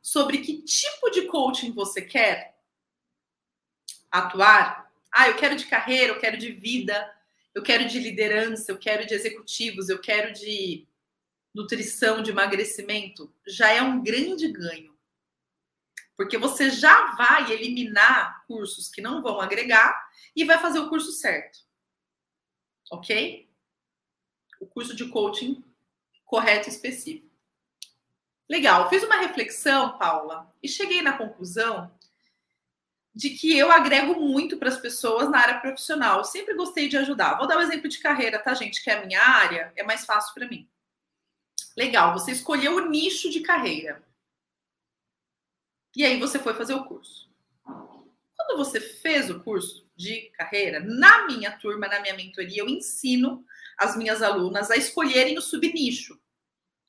sobre 0.00 0.38
que 0.38 0.62
tipo 0.62 1.10
de 1.10 1.22
coaching 1.26 1.72
você 1.72 2.00
quer 2.00 2.58
atuar, 4.10 4.90
ah, 5.12 5.28
eu 5.28 5.36
quero 5.36 5.56
de 5.56 5.66
carreira, 5.66 6.12
eu 6.12 6.20
quero 6.20 6.36
de 6.36 6.50
vida, 6.52 7.14
eu 7.54 7.62
quero 7.62 7.86
de 7.86 7.98
liderança, 7.98 8.70
eu 8.70 8.78
quero 8.78 9.06
de 9.06 9.14
executivos, 9.14 9.88
eu 9.88 10.00
quero 10.00 10.32
de 10.32 10.86
nutrição, 11.54 12.22
de 12.22 12.30
emagrecimento. 12.30 13.32
Já 13.46 13.70
é 13.70 13.82
um 13.82 14.02
grande 14.02 14.48
ganho. 14.48 14.92
Porque 16.16 16.38
você 16.38 16.70
já 16.70 17.14
vai 17.14 17.52
eliminar 17.52 18.44
cursos 18.46 18.88
que 18.88 19.00
não 19.00 19.22
vão 19.22 19.40
agregar 19.40 19.94
e 20.36 20.44
vai 20.44 20.58
fazer 20.58 20.78
o 20.78 20.88
curso 20.88 21.12
certo. 21.12 21.58
Ok? 22.90 23.48
O 24.60 24.66
curso 24.66 24.94
de 24.94 25.08
coaching 25.08 25.62
correto 26.24 26.68
e 26.68 26.72
específico. 26.72 27.31
Legal, 28.52 28.90
fiz 28.90 29.02
uma 29.02 29.16
reflexão, 29.16 29.96
Paula, 29.96 30.54
e 30.62 30.68
cheguei 30.68 31.00
na 31.00 31.16
conclusão 31.16 31.90
de 33.14 33.30
que 33.30 33.56
eu 33.56 33.72
agrego 33.72 34.20
muito 34.20 34.58
para 34.58 34.68
as 34.68 34.76
pessoas 34.76 35.30
na 35.30 35.38
área 35.38 35.58
profissional. 35.58 36.18
Eu 36.18 36.24
sempre 36.24 36.52
gostei 36.52 36.86
de 36.86 36.98
ajudar. 36.98 37.38
Vou 37.38 37.46
dar 37.46 37.56
um 37.56 37.62
exemplo 37.62 37.88
de 37.88 37.98
carreira, 37.98 38.38
tá, 38.38 38.52
gente? 38.52 38.84
Que 38.84 38.90
é 38.90 38.98
a 38.98 39.06
minha 39.06 39.22
área, 39.22 39.72
é 39.74 39.82
mais 39.82 40.04
fácil 40.04 40.34
para 40.34 40.46
mim. 40.46 40.68
Legal, 41.74 42.12
você 42.12 42.30
escolheu 42.30 42.76
o 42.76 42.90
nicho 42.90 43.30
de 43.30 43.40
carreira. 43.40 44.06
E 45.96 46.04
aí 46.04 46.20
você 46.20 46.38
foi 46.38 46.52
fazer 46.52 46.74
o 46.74 46.84
curso. 46.84 47.30
Quando 47.64 48.58
você 48.58 48.78
fez 48.82 49.30
o 49.30 49.40
curso 49.40 49.88
de 49.96 50.30
carreira, 50.34 50.78
na 50.78 51.26
minha 51.26 51.52
turma, 51.52 51.88
na 51.88 52.00
minha 52.00 52.14
mentoria, 52.14 52.60
eu 52.60 52.68
ensino 52.68 53.46
as 53.78 53.96
minhas 53.96 54.20
alunas 54.20 54.70
a 54.70 54.76
escolherem 54.76 55.38
o 55.38 55.40
subnicho. 55.40 56.20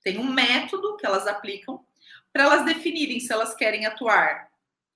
Tem 0.03 0.17
um 0.17 0.31
método 0.31 0.97
que 0.97 1.05
elas 1.05 1.27
aplicam 1.27 1.85
para 2.31 2.43
elas 2.43 2.65
definirem 2.65 3.19
se 3.19 3.31
elas 3.31 3.55
querem 3.55 3.85
atuar 3.85 4.51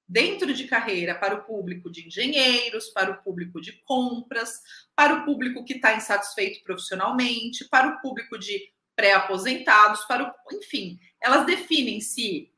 dentro 0.07 0.53
de 0.53 0.67
carreira 0.67 1.13
para 1.13 1.35
o 1.35 1.43
público 1.43 1.91
de 1.91 2.07
engenheiros, 2.07 2.89
para 2.89 3.11
o 3.11 3.21
público 3.21 3.59
de 3.59 3.73
compras, 3.83 4.61
para 4.95 5.13
o 5.13 5.25
público 5.25 5.65
que 5.65 5.73
está 5.73 5.95
insatisfeito 5.95 6.63
profissionalmente, 6.63 7.65
para 7.65 7.89
o 7.89 8.01
público 8.01 8.39
de 8.39 8.71
pré-aposentados, 8.95 10.05
para 10.05 10.23
o, 10.23 10.57
enfim, 10.57 10.97
elas 11.21 11.45
definem 11.45 11.99
se 12.01 12.51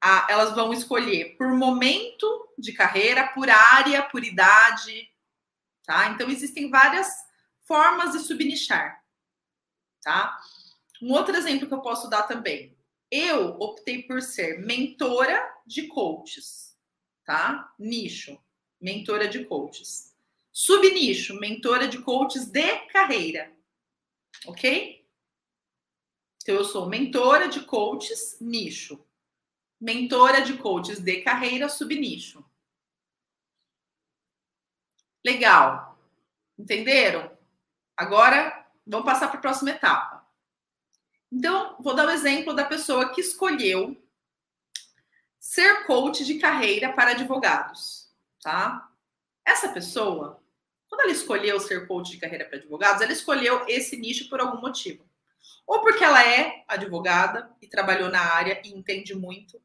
a, 0.00 0.26
elas 0.28 0.54
vão 0.54 0.72
escolher 0.72 1.36
por 1.36 1.48
momento 1.54 2.52
de 2.58 2.72
carreira, 2.72 3.28
por 3.28 3.48
área, 3.48 4.02
por 4.02 4.24
idade, 4.24 5.08
tá? 5.84 6.10
Então 6.10 6.28
existem 6.28 6.68
várias 6.68 7.08
formas 7.62 8.12
de 8.12 8.18
subnichar, 8.20 9.02
tá? 10.02 10.36
Um 11.00 11.12
outro 11.12 11.36
exemplo 11.36 11.68
que 11.68 11.74
eu 11.74 11.80
posso 11.80 12.08
dar 12.08 12.22
também. 12.24 12.76
Eu 13.10 13.56
optei 13.58 14.02
por 14.02 14.20
ser 14.20 14.58
mentora 14.58 15.40
de 15.66 15.86
coaches, 15.86 16.76
tá? 17.24 17.72
Nicho, 17.78 18.38
mentora 18.80 19.28
de 19.28 19.44
coaches. 19.44 20.14
Subnicho, 20.52 21.38
mentora 21.38 21.86
de 21.88 21.98
coaches 22.02 22.46
de 22.46 22.78
carreira. 22.86 23.52
Ok? 24.46 25.06
Então, 26.42 26.54
eu 26.54 26.64
sou 26.64 26.88
mentora 26.88 27.48
de 27.48 27.60
coaches, 27.60 28.38
nicho. 28.40 29.04
Mentora 29.80 30.42
de 30.42 30.56
coaches 30.56 30.98
de 30.98 31.20
carreira, 31.22 31.68
subnicho. 31.68 32.44
Legal. 35.24 35.98
Entenderam? 36.58 37.30
Agora, 37.96 38.66
vamos 38.86 39.06
passar 39.06 39.28
para 39.28 39.38
a 39.38 39.42
próxima 39.42 39.70
etapa. 39.70 40.17
Então, 41.30 41.76
vou 41.80 41.94
dar 41.94 42.06
o 42.06 42.08
um 42.08 42.12
exemplo 42.12 42.54
da 42.54 42.64
pessoa 42.64 43.12
que 43.12 43.20
escolheu 43.20 43.96
ser 45.38 45.86
coach 45.86 46.24
de 46.24 46.38
carreira 46.38 46.92
para 46.92 47.12
advogados, 47.12 48.10
tá? 48.42 48.90
Essa 49.44 49.68
pessoa, 49.70 50.42
quando 50.88 51.02
ela 51.02 51.12
escolheu 51.12 51.60
ser 51.60 51.86
coach 51.86 52.10
de 52.10 52.18
carreira 52.18 52.44
para 52.44 52.58
advogados, 52.58 53.02
ela 53.02 53.12
escolheu 53.12 53.64
esse 53.68 53.96
nicho 53.96 54.28
por 54.28 54.40
algum 54.40 54.60
motivo. 54.60 55.08
Ou 55.66 55.80
porque 55.80 56.02
ela 56.02 56.26
é 56.26 56.64
advogada 56.66 57.50
e 57.60 57.66
trabalhou 57.66 58.10
na 58.10 58.20
área 58.20 58.60
e 58.64 58.72
entende 58.72 59.14
muito, 59.14 59.60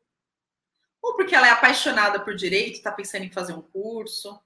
ou 1.01 1.15
porque 1.15 1.35
ela 1.35 1.47
é 1.47 1.51
apaixonada 1.51 2.19
por 2.19 2.35
direito, 2.35 2.75
está 2.75 2.91
pensando 2.91 3.23
em 3.23 3.31
fazer 3.31 3.53
um 3.53 3.61
curso, 3.61 4.39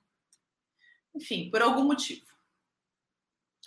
enfim, 1.14 1.50
por 1.50 1.62
algum 1.62 1.84
motivo. 1.84 2.26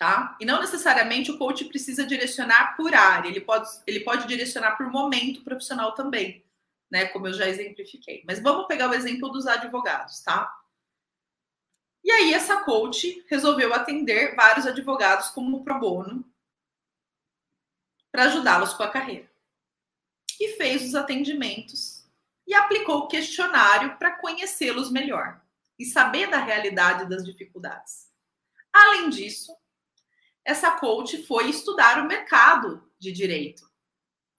Tá? 0.00 0.35
E 0.40 0.47
não 0.47 0.61
necessariamente 0.61 1.30
o 1.30 1.37
coach 1.37 1.66
precisa 1.66 2.07
direcionar 2.07 2.75
por 2.75 2.95
área, 2.95 3.28
ele 3.28 3.42
pode, 3.42 3.69
ele 3.87 4.00
pode 4.00 4.26
direcionar 4.26 4.75
por 4.76 4.90
momento 4.90 5.45
profissional 5.45 5.92
também 5.92 6.42
né? 6.90 7.07
Como 7.07 7.28
eu 7.28 7.33
já 7.33 7.47
exemplifiquei. 7.47 8.25
Mas 8.26 8.40
vamos 8.40 8.66
pegar 8.66 8.90
o 8.90 8.95
exemplo 8.95 9.28
dos 9.30 9.47
advogados, 9.47 10.21
tá? 10.21 10.52
E 12.02 12.11
aí, 12.11 12.35
essa 12.35 12.64
coach 12.64 13.25
resolveu 13.28 13.73
atender 13.73 14.35
vários 14.35 14.66
advogados 14.66 15.28
como 15.28 15.62
pro 15.62 15.78
bono 15.78 16.25
para 18.11 18.25
ajudá-los 18.25 18.73
com 18.75 18.83
a 18.83 18.90
carreira. 18.90 19.30
E 20.40 20.57
fez 20.57 20.83
os 20.83 20.95
atendimentos 20.95 22.09
e 22.47 22.54
aplicou 22.54 23.00
o 23.00 23.07
questionário 23.07 23.97
para 23.99 24.19
conhecê-los 24.19 24.90
melhor 24.90 25.40
e 25.78 25.85
saber 25.85 26.28
da 26.28 26.38
realidade 26.38 27.09
das 27.09 27.25
dificuldades. 27.25 28.11
Além 28.73 29.11
disso, 29.11 29.54
essa 30.44 30.73
coach 30.73 31.23
foi 31.25 31.50
estudar 31.50 32.02
o 32.02 32.09
mercado 32.09 32.82
de 32.99 33.12
direito, 33.12 33.68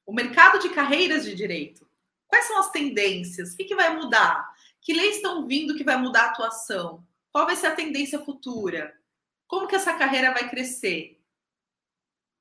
o 0.06 0.14
mercado 0.14 0.60
de 0.60 0.70
carreiras 0.70 1.24
de 1.24 1.36
direito, 1.36 1.90
Quais 2.32 2.46
são 2.46 2.58
as 2.60 2.72
tendências? 2.72 3.52
O 3.52 3.58
que, 3.58 3.66
que 3.66 3.76
vai 3.76 3.94
mudar? 3.94 4.56
Que 4.82 4.94
leis 4.94 5.18
estão 5.18 5.46
vindo 5.46 5.76
que 5.76 5.84
vai 5.84 5.98
mudar 5.98 6.24
a 6.24 6.30
atuação? 6.30 7.06
Qual 7.30 7.46
vai 7.46 7.58
ser 7.58 7.68
a 7.68 7.76
tendência 7.76 8.24
futura? 8.24 8.98
Como 9.46 9.68
que 9.68 9.76
essa 9.76 9.94
carreira 9.94 10.32
vai 10.32 10.50
crescer? 10.50 11.22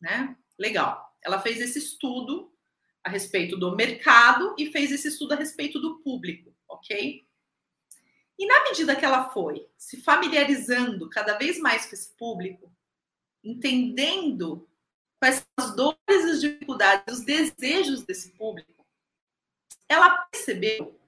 Né? 0.00 0.36
Legal. 0.56 1.12
Ela 1.20 1.40
fez 1.40 1.60
esse 1.60 1.80
estudo 1.80 2.54
a 3.02 3.10
respeito 3.10 3.56
do 3.56 3.74
mercado 3.74 4.54
e 4.56 4.70
fez 4.70 4.92
esse 4.92 5.08
estudo 5.08 5.32
a 5.32 5.36
respeito 5.36 5.80
do 5.80 5.98
público, 5.98 6.54
ok? 6.68 7.26
E 8.38 8.46
na 8.46 8.62
medida 8.62 8.94
que 8.94 9.04
ela 9.04 9.28
foi 9.30 9.68
se 9.76 10.00
familiarizando 10.02 11.10
cada 11.10 11.36
vez 11.36 11.58
mais 11.58 11.84
com 11.86 11.94
esse 11.94 12.16
público, 12.16 12.72
entendendo 13.42 14.68
quais 15.18 15.36
são 15.36 15.46
as 15.58 15.76
dores, 15.76 15.98
as 16.08 16.40
dificuldades, 16.40 17.18
os 17.18 17.24
desejos 17.24 18.04
desse 18.04 18.30
público, 18.32 18.86
ela 19.88 20.24
percebeu 20.26 20.98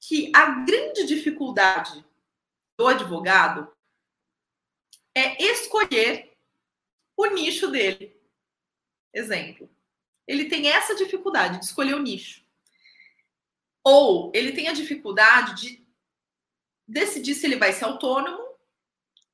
que 0.00 0.30
a 0.34 0.64
grande 0.64 1.06
dificuldade 1.06 2.04
do 2.76 2.86
advogado 2.86 3.74
é 5.14 5.42
escolher 5.42 6.36
o 7.16 7.26
nicho 7.26 7.70
dele. 7.70 8.20
Exemplo. 9.12 9.70
Ele 10.26 10.46
tem 10.46 10.68
essa 10.68 10.94
dificuldade 10.94 11.58
de 11.58 11.64
escolher 11.64 11.94
o 11.94 12.02
nicho. 12.02 12.44
Ou 13.82 14.32
ele 14.34 14.52
tem 14.52 14.68
a 14.68 14.72
dificuldade 14.72 15.54
de 15.54 15.86
decidir 16.86 17.34
se 17.34 17.46
ele 17.46 17.56
vai 17.56 17.72
ser 17.72 17.84
autônomo, 17.84 18.42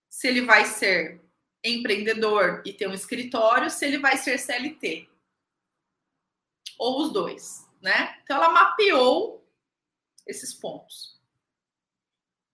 se 0.08 0.28
ele 0.28 0.42
vai 0.42 0.64
ser 0.66 1.19
empreendedor 1.64 2.62
e 2.64 2.72
ter 2.72 2.88
um 2.88 2.94
escritório, 2.94 3.70
se 3.70 3.84
ele 3.86 3.98
vai 3.98 4.16
ser 4.16 4.38
CLT. 4.38 5.08
Ou 6.78 7.02
os 7.02 7.12
dois 7.12 7.70
né? 7.80 8.18
Então 8.22 8.36
ela 8.36 8.50
mapeou 8.50 9.46
esses 10.26 10.52
pontos. 10.54 11.18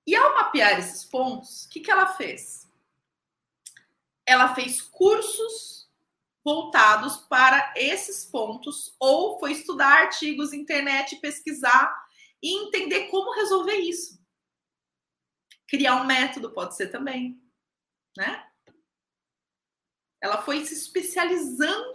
E 0.07 0.15
ao 0.15 0.35
mapear 0.35 0.79
esses 0.79 1.05
pontos, 1.05 1.65
o 1.65 1.69
que, 1.69 1.81
que 1.81 1.91
ela 1.91 2.15
fez? 2.15 2.71
Ela 4.25 4.55
fez 4.55 4.81
cursos 4.81 5.91
voltados 6.45 7.17
para 7.17 7.75
esses 7.77 8.25
pontos, 8.25 8.95
ou 9.01 9.39
foi 9.41 9.51
estudar 9.51 10.05
artigos, 10.05 10.53
internet, 10.53 11.17
pesquisar 11.17 11.93
e 12.41 12.67
entender 12.67 13.09
como 13.09 13.35
resolver 13.35 13.77
isso. 13.77 14.25
Criar 15.67 15.97
um 15.97 16.07
método 16.07 16.53
pode 16.53 16.77
ser 16.77 16.87
também, 16.89 17.43
né? 18.17 18.49
Ela 20.27 20.43
foi 20.43 20.67
se 20.67 20.75
especializando 20.75 21.95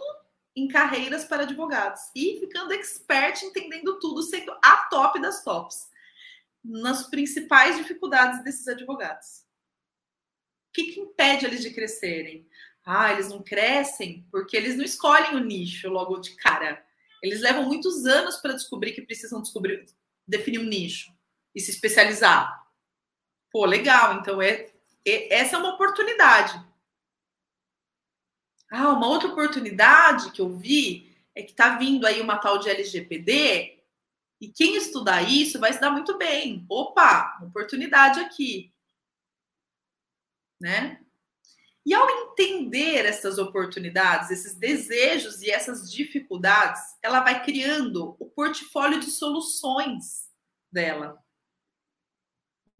em 0.56 0.66
carreiras 0.66 1.22
para 1.24 1.42
advogados 1.42 2.00
e 2.16 2.40
ficando 2.40 2.72
expert 2.72 3.42
entendendo 3.42 3.98
tudo, 3.98 4.22
sendo 4.22 4.52
a 4.62 4.88
top 4.88 5.20
das 5.20 5.44
tops 5.44 5.90
nas 6.64 7.08
principais 7.08 7.76
dificuldades 7.76 8.42
desses 8.42 8.66
advogados. 8.66 9.42
O 10.70 10.72
que, 10.72 10.92
que 10.92 11.00
impede 11.00 11.44
eles 11.44 11.60
de 11.60 11.70
crescerem? 11.70 12.48
Ah, 12.86 13.12
eles 13.12 13.28
não 13.28 13.42
crescem 13.42 14.26
porque 14.30 14.56
eles 14.56 14.76
não 14.76 14.84
escolhem 14.84 15.36
o 15.36 15.44
nicho 15.44 15.90
logo 15.90 16.18
de 16.18 16.34
cara. 16.36 16.82
Eles 17.22 17.42
levam 17.42 17.64
muitos 17.64 18.06
anos 18.06 18.38
para 18.38 18.54
descobrir 18.54 18.92
que 18.92 19.02
precisam 19.02 19.42
descobrir, 19.42 19.84
definir 20.26 20.58
um 20.58 20.64
nicho 20.64 21.12
e 21.54 21.60
se 21.60 21.70
especializar. 21.70 22.66
Pô, 23.50 23.66
legal. 23.66 24.14
Então 24.14 24.40
é, 24.40 24.72
é 25.04 25.34
essa 25.34 25.56
é 25.56 25.58
uma 25.58 25.74
oportunidade. 25.74 26.71
Ah, 28.74 28.88
uma 28.88 29.06
outra 29.06 29.28
oportunidade 29.28 30.32
que 30.32 30.40
eu 30.40 30.56
vi 30.56 31.14
é 31.34 31.42
que 31.42 31.50
está 31.50 31.76
vindo 31.76 32.06
aí 32.06 32.22
uma 32.22 32.38
tal 32.38 32.56
de 32.56 32.70
LGPD 32.70 33.78
e 34.40 34.48
quem 34.48 34.76
estudar 34.76 35.30
isso 35.30 35.60
vai 35.60 35.74
se 35.74 35.78
dar 35.78 35.90
muito 35.90 36.16
bem. 36.16 36.64
Opa, 36.70 37.38
oportunidade 37.42 38.18
aqui. 38.18 38.72
Né? 40.58 41.04
E 41.84 41.92
ao 41.92 42.08
entender 42.08 43.04
essas 43.04 43.36
oportunidades, 43.36 44.30
esses 44.30 44.54
desejos 44.54 45.42
e 45.42 45.50
essas 45.50 45.92
dificuldades, 45.92 46.80
ela 47.02 47.20
vai 47.20 47.44
criando 47.44 48.16
o 48.18 48.24
portfólio 48.24 49.00
de 49.00 49.10
soluções 49.10 50.30
dela, 50.70 51.22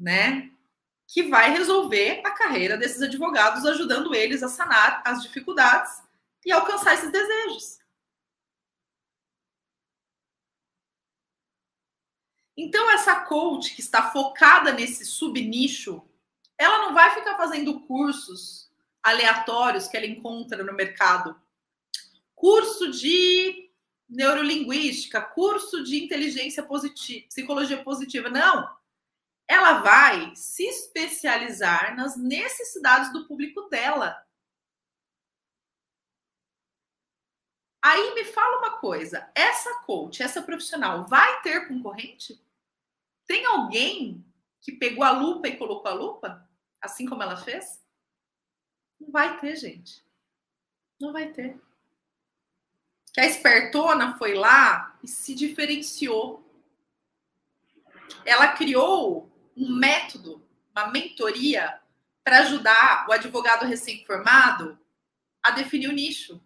né? 0.00 0.50
Que 1.12 1.24
vai 1.24 1.50
resolver 1.50 2.22
a 2.24 2.30
carreira 2.30 2.74
desses 2.74 3.02
advogados, 3.02 3.66
ajudando 3.66 4.14
eles 4.14 4.42
a 4.42 4.48
sanar 4.48 5.02
as 5.04 5.22
dificuldades 5.22 6.02
e 6.42 6.50
alcançar 6.50 6.94
esses 6.94 7.12
desejos. 7.12 7.78
Então, 12.56 12.90
essa 12.92 13.20
coach 13.26 13.74
que 13.74 13.82
está 13.82 14.10
focada 14.10 14.72
nesse 14.72 15.04
subnicho, 15.04 16.02
ela 16.56 16.78
não 16.78 16.94
vai 16.94 17.14
ficar 17.14 17.36
fazendo 17.36 17.80
cursos 17.80 18.72
aleatórios 19.02 19.88
que 19.88 19.98
ela 19.98 20.06
encontra 20.06 20.64
no 20.64 20.72
mercado. 20.72 21.38
Curso 22.34 22.90
de 22.90 23.70
neurolinguística, 24.08 25.20
curso 25.20 25.84
de 25.84 26.02
inteligência 26.02 26.62
positiva, 26.62 27.26
psicologia 27.28 27.84
positiva. 27.84 28.30
Não 28.30 28.81
ela 29.52 29.82
vai 29.82 30.34
se 30.34 30.64
especializar 30.64 31.94
nas 31.94 32.16
necessidades 32.16 33.12
do 33.12 33.26
público 33.26 33.68
dela. 33.68 34.26
Aí 37.82 38.14
me 38.14 38.24
fala 38.24 38.60
uma 38.60 38.78
coisa: 38.78 39.30
essa 39.34 39.82
coach, 39.82 40.22
essa 40.22 40.40
profissional, 40.42 41.04
vai 41.04 41.42
ter 41.42 41.68
concorrente? 41.68 42.42
Tem 43.26 43.44
alguém 43.44 44.24
que 44.62 44.72
pegou 44.72 45.04
a 45.04 45.10
lupa 45.10 45.48
e 45.48 45.58
colocou 45.58 45.90
a 45.90 45.94
lupa, 45.94 46.48
assim 46.80 47.06
como 47.06 47.22
ela 47.22 47.36
fez? 47.36 47.84
Não 48.98 49.10
vai 49.10 49.38
ter, 49.38 49.56
gente. 49.56 50.02
Não 50.98 51.12
vai 51.12 51.30
ter. 51.30 51.60
Que 53.12 53.20
a 53.20 53.26
espertona 53.26 54.16
foi 54.16 54.32
lá 54.32 54.98
e 55.02 55.08
se 55.08 55.34
diferenciou. 55.34 56.42
Ela 58.24 58.52
criou 58.52 59.31
um 59.56 59.74
método, 59.76 60.46
uma 60.74 60.88
mentoria 60.88 61.80
para 62.24 62.40
ajudar 62.40 63.06
o 63.08 63.12
advogado 63.12 63.66
recém-formado 63.66 64.78
a 65.42 65.50
definir 65.50 65.88
o 65.88 65.92
nicho 65.92 66.40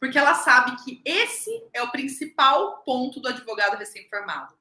porque 0.00 0.18
ela 0.18 0.34
sabe 0.34 0.82
que 0.82 1.02
esse 1.04 1.50
é 1.74 1.82
o 1.82 1.90
principal 1.90 2.78
ponto 2.78 3.20
do 3.20 3.28
advogado 3.28 3.76
recém-formado. 3.76 4.54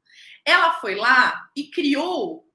Ela 0.43 0.73
foi 0.73 0.95
lá 0.95 1.49
e 1.55 1.71
criou 1.71 2.45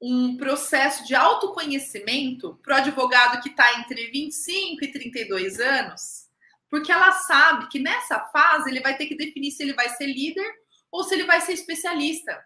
um 0.00 0.36
processo 0.36 1.06
de 1.06 1.14
autoconhecimento 1.14 2.58
para 2.60 2.74
o 2.74 2.78
advogado 2.78 3.40
que 3.40 3.50
está 3.50 3.78
entre 3.78 4.10
25 4.10 4.84
e 4.84 4.90
32 4.90 5.60
anos, 5.60 6.28
porque 6.68 6.90
ela 6.90 7.12
sabe 7.12 7.68
que 7.68 7.78
nessa 7.78 8.18
fase 8.18 8.68
ele 8.68 8.80
vai 8.80 8.96
ter 8.96 9.06
que 9.06 9.16
definir 9.16 9.52
se 9.52 9.62
ele 9.62 9.74
vai 9.74 9.88
ser 9.90 10.06
líder 10.06 10.60
ou 10.90 11.04
se 11.04 11.14
ele 11.14 11.24
vai 11.24 11.40
ser 11.40 11.52
especialista. 11.52 12.44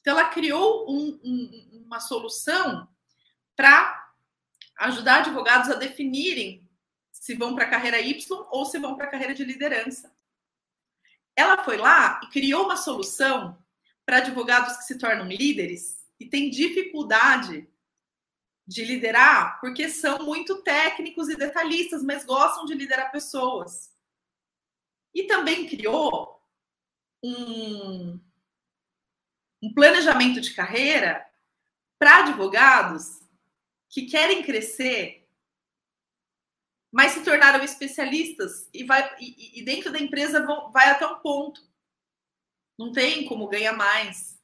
Então, 0.00 0.18
ela 0.18 0.28
criou 0.28 0.90
um, 0.90 1.20
um, 1.22 1.82
uma 1.86 2.00
solução 2.00 2.88
para 3.56 4.12
ajudar 4.78 5.18
advogados 5.18 5.68
a 5.70 5.74
definirem 5.74 6.68
se 7.10 7.34
vão 7.34 7.54
para 7.54 7.64
a 7.64 7.70
carreira 7.70 8.00
Y 8.00 8.46
ou 8.50 8.64
se 8.64 8.78
vão 8.78 8.96
para 8.96 9.06
a 9.06 9.10
carreira 9.10 9.34
de 9.34 9.44
liderança. 9.44 10.14
Ela 11.36 11.62
foi 11.64 11.76
lá 11.76 12.20
e 12.22 12.28
criou 12.28 12.64
uma 12.64 12.76
solução 12.76 13.62
para 14.06 14.18
advogados 14.18 14.76
que 14.78 14.84
se 14.84 14.98
tornam 14.98 15.26
líderes 15.26 16.06
e 16.18 16.26
têm 16.26 16.50
dificuldade 16.50 17.68
de 18.66 18.84
liderar 18.84 19.60
porque 19.60 19.88
são 19.88 20.24
muito 20.24 20.62
técnicos 20.62 21.28
e 21.28 21.36
detalhistas, 21.36 22.02
mas 22.02 22.24
gostam 22.24 22.64
de 22.64 22.74
liderar 22.74 23.10
pessoas. 23.10 23.90
E 25.14 25.24
também 25.24 25.66
criou 25.68 26.40
um, 27.22 28.20
um 29.62 29.72
planejamento 29.72 30.40
de 30.40 30.54
carreira 30.54 31.26
para 31.98 32.24
advogados 32.24 33.20
que 33.88 34.06
querem 34.06 34.42
crescer 34.42 35.18
mas 36.90 37.12
se 37.12 37.22
tornaram 37.22 37.62
especialistas 37.62 38.68
e, 38.72 38.84
vai, 38.84 39.14
e, 39.20 39.60
e 39.60 39.64
dentro 39.64 39.92
da 39.92 39.98
empresa 39.98 40.44
vão, 40.44 40.70
vai 40.72 40.88
até 40.90 41.06
um 41.06 41.20
ponto. 41.20 41.60
Não 42.78 42.92
tem 42.92 43.26
como 43.26 43.48
ganhar 43.48 43.74
mais. 43.74 44.38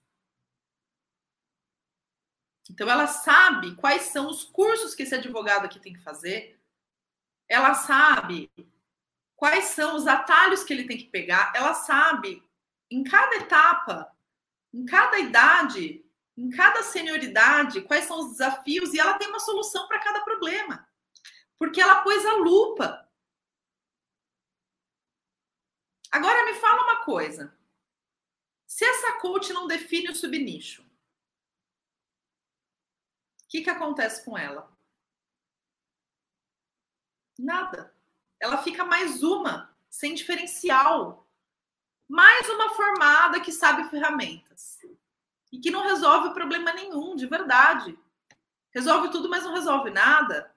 Então 2.71 2.89
ela 2.89 3.07
sabe 3.07 3.75
quais 3.77 4.03
são 4.03 4.29
os 4.29 4.45
cursos 4.45 4.95
que 4.95 5.05
esse 5.05 5.15
advogado 5.15 5.65
aqui 5.65 5.79
tem 5.79 5.93
que 5.93 6.03
fazer. 6.03 6.61
Ela 7.49 7.75
sabe 7.75 8.51
quais 9.37 9.67
são 9.67 9.97
os 9.97 10.07
atalhos 10.07 10.65
que 10.65 10.73
ele 10.73 10.87
tem 10.87 10.99
que 10.99 11.11
pegar. 11.11 11.53
Ela 11.55 11.75
sabe 11.75 12.43
em 12.91 13.05
cada 13.05 13.37
etapa, 13.37 14.14
em 14.75 14.85
cada 14.85 15.21
idade, 15.21 16.05
em 16.37 16.51
cada 16.51 16.83
senioridade, 16.83 17.83
quais 17.83 18.07
são 18.07 18.19
os 18.19 18.33
desafios 18.33 18.93
e 18.93 18.99
ela 18.99 19.17
tem 19.17 19.29
uma 19.29 19.39
solução 19.39 19.87
para 19.87 20.01
cada 20.01 20.21
problema. 20.23 20.89
Porque 21.57 21.81
ela 21.81 22.03
pôs 22.03 22.27
a 22.27 22.33
lupa. 22.39 23.09
Agora 26.11 26.45
me 26.45 26.55
fala 26.55 26.83
uma 26.83 27.05
coisa. 27.05 27.57
Se 28.67 28.85
essa 28.85 29.21
coach 29.21 29.53
não 29.53 29.69
define 29.69 30.11
o 30.11 30.17
subnicho, 30.17 30.83
o 30.83 30.87
que, 33.49 33.63
que 33.63 33.71
acontece 33.71 34.25
com 34.25 34.37
ela? 34.37 34.77
Nada. 37.39 37.97
Ela 38.41 38.61
fica 38.61 38.85
mais 38.85 39.23
uma, 39.23 39.73
sem 39.89 40.15
diferencial. 40.15 41.24
Mais 42.09 42.49
uma 42.49 42.71
formada 42.71 43.41
que 43.41 43.53
sabe 43.53 43.89
ferramentas. 43.89 44.79
E 45.53 45.59
que 45.59 45.71
não 45.71 45.85
resolve 45.85 46.35
problema 46.35 46.73
nenhum, 46.73 47.15
de 47.17 47.27
verdade. 47.27 47.99
Resolve 48.73 49.11
tudo, 49.11 49.29
mas 49.29 49.45
não 49.45 49.55
resolve 49.55 49.91
nada. 49.91 50.53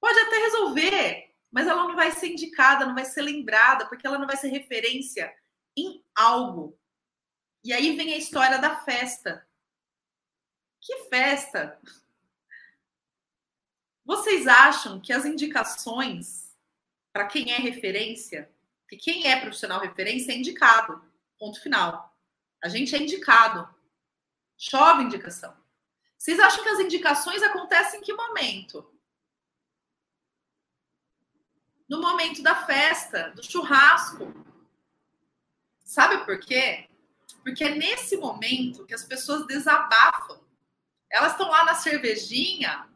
Pode 0.00 0.18
até 0.18 0.38
resolver, 0.38 1.34
mas 1.50 1.66
ela 1.66 1.84
não 1.84 1.94
vai 1.94 2.10
ser 2.12 2.28
indicada, 2.28 2.86
não 2.86 2.94
vai 2.94 3.04
ser 3.04 3.22
lembrada, 3.22 3.86
porque 3.86 4.06
ela 4.06 4.18
não 4.18 4.26
vai 4.26 4.36
ser 4.36 4.48
referência 4.48 5.34
em 5.76 6.02
algo. 6.14 6.78
E 7.62 7.72
aí 7.72 7.96
vem 7.96 8.14
a 8.14 8.16
história 8.16 8.58
da 8.58 8.76
festa. 8.76 9.46
Que 10.80 11.04
festa? 11.04 11.78
Vocês 14.04 14.46
acham 14.46 15.00
que 15.00 15.12
as 15.12 15.26
indicações 15.26 16.56
para 17.12 17.26
quem 17.26 17.52
é 17.52 17.58
referência, 17.58 18.50
que 18.88 18.96
quem 18.96 19.26
é 19.26 19.40
profissional 19.40 19.80
referência 19.80 20.32
é 20.32 20.36
indicado, 20.36 21.02
ponto 21.38 21.60
final. 21.60 22.16
A 22.62 22.68
gente 22.68 22.94
é 22.94 22.98
indicado. 22.98 23.68
Chove 24.56 25.04
indicação. 25.04 25.56
Vocês 26.16 26.40
acham 26.40 26.64
que 26.64 26.70
as 26.70 26.80
indicações 26.80 27.42
acontecem 27.42 28.00
em 28.00 28.02
que 28.02 28.12
momento? 28.12 28.98
no 31.88 32.00
momento 32.00 32.42
da 32.42 32.54
festa, 32.54 33.30
do 33.30 33.42
churrasco. 33.42 34.34
Sabe 35.82 36.24
por 36.24 36.38
quê? 36.38 36.86
Porque 37.42 37.64
é 37.64 37.74
nesse 37.74 38.16
momento 38.18 38.84
que 38.84 38.92
as 38.92 39.04
pessoas 39.04 39.46
desabafam. 39.46 40.38
Elas 41.10 41.32
estão 41.32 41.48
lá 41.48 41.64
na 41.64 41.74
cervejinha, 41.74 42.86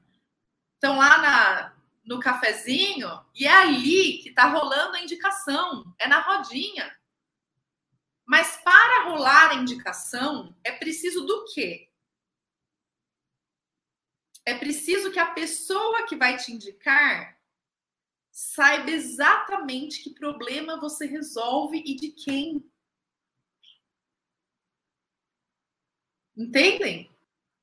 estão 0.75 0.99
lá 0.99 1.19
na, 1.19 1.72
no 2.05 2.19
cafezinho, 2.19 3.09
e 3.35 3.47
é 3.47 3.53
ali 3.53 4.19
que 4.19 4.31
está 4.31 4.47
rolando 4.47 4.97
a 4.97 5.01
indicação, 5.01 5.95
é 5.99 6.09
na 6.09 6.21
rodinha. 6.21 6.95
Mas 8.25 8.57
para 8.59 9.05
rolar 9.05 9.51
a 9.51 9.55
indicação, 9.55 10.57
é 10.65 10.73
preciso 10.73 11.25
do 11.25 11.45
quê? 11.53 11.91
É 14.45 14.59
preciso 14.59 15.13
que 15.13 15.19
a 15.19 15.31
pessoa 15.31 16.07
que 16.07 16.17
vai 16.17 16.37
te 16.37 16.53
indicar 16.53 17.41
saiba 18.31 18.91
exatamente 18.91 20.03
que 20.03 20.11
problema 20.11 20.81
você 20.81 21.07
resolve 21.07 21.83
e 21.85 21.95
de 21.95 22.11
quem. 22.11 22.69
Entendem? 26.37 27.11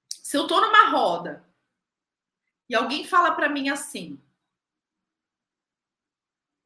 Se 0.08 0.38
eu 0.38 0.48
tô 0.48 0.62
numa 0.62 0.92
roda 0.92 1.44
e 2.70 2.76
alguém 2.76 3.04
fala 3.04 3.32
para 3.32 3.50
mim 3.50 3.68
assim: 3.70 4.22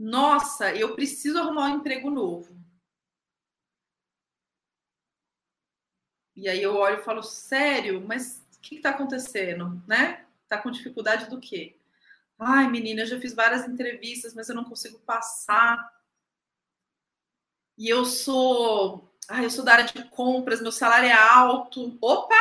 "Nossa, 0.04 0.76
eu 0.76 0.96
preciso 0.96 1.40
arrumar 1.40 1.66
um 1.68 1.78
emprego 1.78 2.12
novo". 2.12 2.56
E 6.36 6.48
aí 6.50 6.62
eu 6.62 6.76
olho 6.76 7.00
e 7.00 7.04
falo: 7.04 7.24
"Sério? 7.24 8.02
Mas 8.06 8.44
o 8.56 8.60
que 8.62 8.76
está 8.76 8.90
acontecendo, 8.92 9.82
né? 9.88 10.26
Tá 10.48 10.58
com 10.58 10.72
dificuldade 10.72 11.30
do 11.30 11.40
quê?" 11.40 11.76
Ai, 12.40 12.70
menina, 12.70 13.02
eu 13.04 13.08
já 13.08 13.20
fiz 13.22 13.34
várias 13.34 13.68
entrevistas, 13.68 14.34
mas 14.36 14.50
eu 14.50 14.56
não 14.56 14.64
consigo 14.66 15.00
passar. 15.02 15.78
E 17.78 17.90
eu 17.90 18.06
sou, 18.06 19.10
ai, 19.30 19.46
eu 19.46 19.50
sou 19.50 19.64
da 19.64 19.74
área 19.74 19.86
de 19.86 20.04
compras, 20.10 20.62
meu 20.62 20.72
salário 20.72 21.08
é 21.10 21.14
alto. 21.14 21.98
Opa, 22.02 22.36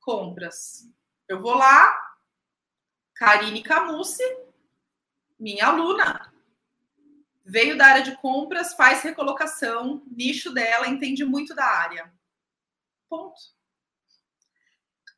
compras. 0.00 0.88
Eu 1.28 1.40
vou 1.40 1.54
lá, 1.54 1.96
Karine 3.14 3.62
Camusse, 3.62 4.24
minha 5.38 5.66
aluna, 5.66 6.29
veio 7.44 7.76
da 7.76 7.86
área 7.86 8.02
de 8.02 8.16
compras, 8.16 8.74
faz 8.74 9.02
recolocação, 9.02 10.02
nicho 10.10 10.52
dela, 10.52 10.88
entende 10.88 11.24
muito 11.24 11.54
da 11.54 11.64
área. 11.64 12.12
Ponto. 13.08 13.40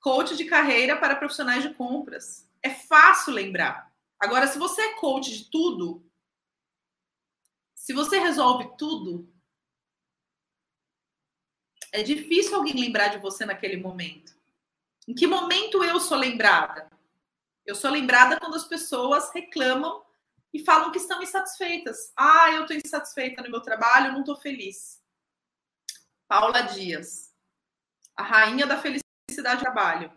Coach 0.01 0.37
de 0.37 0.45
carreira 0.45 0.97
para 0.97 1.17
profissionais 1.17 1.63
de 1.63 1.75
compras. 1.75 2.49
É 2.63 2.71
fácil 2.71 3.33
lembrar. 3.33 3.93
Agora, 4.19 4.47
se 4.47 4.59
você 4.59 4.81
é 4.81 4.95
coach 4.95 5.31
de 5.31 5.51
tudo, 5.51 6.05
se 7.75 7.93
você 7.93 8.19
resolve 8.19 8.77
tudo, 8.79 9.29
é 11.93 12.03
difícil 12.03 12.57
alguém 12.57 12.75
lembrar 12.75 13.09
de 13.09 13.19
você 13.19 13.45
naquele 13.45 13.77
momento. 13.77 14.35
Em 15.07 15.15
que 15.15 15.27
momento 15.27 15.83
eu 15.85 15.99
sou 16.01 16.17
lembrada? 16.17 16.91
Eu 17.67 17.75
sou 17.75 17.91
lembrada 17.91 18.39
quando 18.39 18.55
as 18.55 18.65
pessoas 18.65 19.33
reclamam 19.33 20.03
e 20.53 20.65
falam 20.65 20.91
que 20.91 20.99
estão 20.99 21.23
insatisfeitas. 21.23 22.13
Ah, 22.17 22.51
eu 22.53 22.63
estou 22.63 22.77
insatisfeita 22.77 23.43
no 23.43 23.51
meu 23.51 23.61
trabalho, 23.61 24.13
não 24.13 24.21
estou 24.21 24.37
feliz. 24.37 25.03
Paula 26.29 26.63
Dias, 26.63 27.35
a 28.17 28.23
rainha 28.23 28.67
da 28.67 28.79
felicidade 28.79 29.57
no 29.57 29.61
trabalho. 29.61 30.13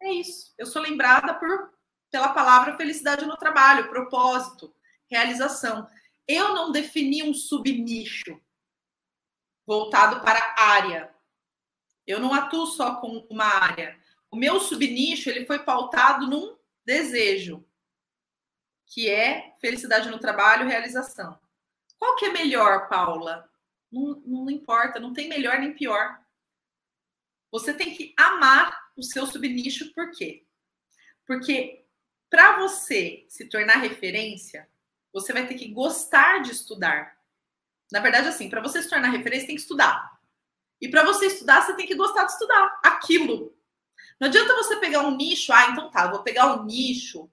É 0.00 0.12
isso. 0.12 0.54
Eu 0.56 0.66
sou 0.66 0.82
lembrada 0.82 1.34
por 1.34 1.78
pela 2.10 2.30
palavra 2.30 2.76
felicidade 2.76 3.26
no 3.26 3.36
trabalho, 3.36 3.90
propósito, 3.90 4.74
realização. 5.10 5.88
eu 6.26 6.54
não 6.54 6.72
defini 6.72 7.22
um 7.22 7.34
subnicho 7.34 8.40
voltado 9.66 10.20
para 10.20 10.54
área. 10.56 11.14
Eu 12.06 12.18
não 12.18 12.32
atuo 12.32 12.66
só 12.66 12.96
com 12.96 13.26
uma 13.30 13.44
área. 13.44 13.98
O 14.30 14.36
meu 14.36 14.60
subnicho 14.60 15.28
ele 15.28 15.44
foi 15.44 15.58
pautado 15.58 16.26
num 16.26 16.56
desejo, 16.84 17.67
que 18.88 19.08
é 19.08 19.54
felicidade 19.60 20.10
no 20.10 20.18
trabalho, 20.18 20.66
realização. 20.66 21.38
Qual 21.98 22.16
que 22.16 22.26
é 22.26 22.32
melhor, 22.32 22.88
Paula? 22.88 23.48
Não, 23.90 24.22
não 24.26 24.50
importa, 24.50 24.98
não 24.98 25.12
tem 25.12 25.28
melhor 25.28 25.58
nem 25.58 25.74
pior. 25.74 26.18
Você 27.50 27.72
tem 27.74 27.94
que 27.94 28.14
amar 28.16 28.90
o 28.96 29.02
seu 29.02 29.26
subnicho, 29.26 29.92
por 29.94 30.10
quê? 30.10 30.46
Porque 31.26 31.84
para 32.30 32.58
você 32.58 33.26
se 33.28 33.46
tornar 33.48 33.78
referência, 33.78 34.68
você 35.12 35.32
vai 35.32 35.46
ter 35.46 35.54
que 35.54 35.68
gostar 35.68 36.42
de 36.42 36.52
estudar. 36.52 37.16
Na 37.90 38.00
verdade, 38.00 38.28
assim, 38.28 38.50
para 38.50 38.60
você 38.60 38.82
se 38.82 38.88
tornar 38.88 39.10
referência, 39.10 39.46
tem 39.46 39.56
que 39.56 39.62
estudar. 39.62 40.18
E 40.80 40.88
para 40.88 41.04
você 41.04 41.26
estudar, 41.26 41.62
você 41.62 41.74
tem 41.74 41.86
que 41.86 41.94
gostar 41.94 42.24
de 42.24 42.32
estudar 42.32 42.80
aquilo. 42.84 43.56
Não 44.20 44.28
adianta 44.28 44.54
você 44.54 44.76
pegar 44.76 45.02
um 45.06 45.16
nicho, 45.16 45.52
ah, 45.52 45.70
então 45.70 45.90
tá, 45.90 46.10
vou 46.10 46.22
pegar 46.22 46.54
um 46.54 46.64
nicho 46.64 47.30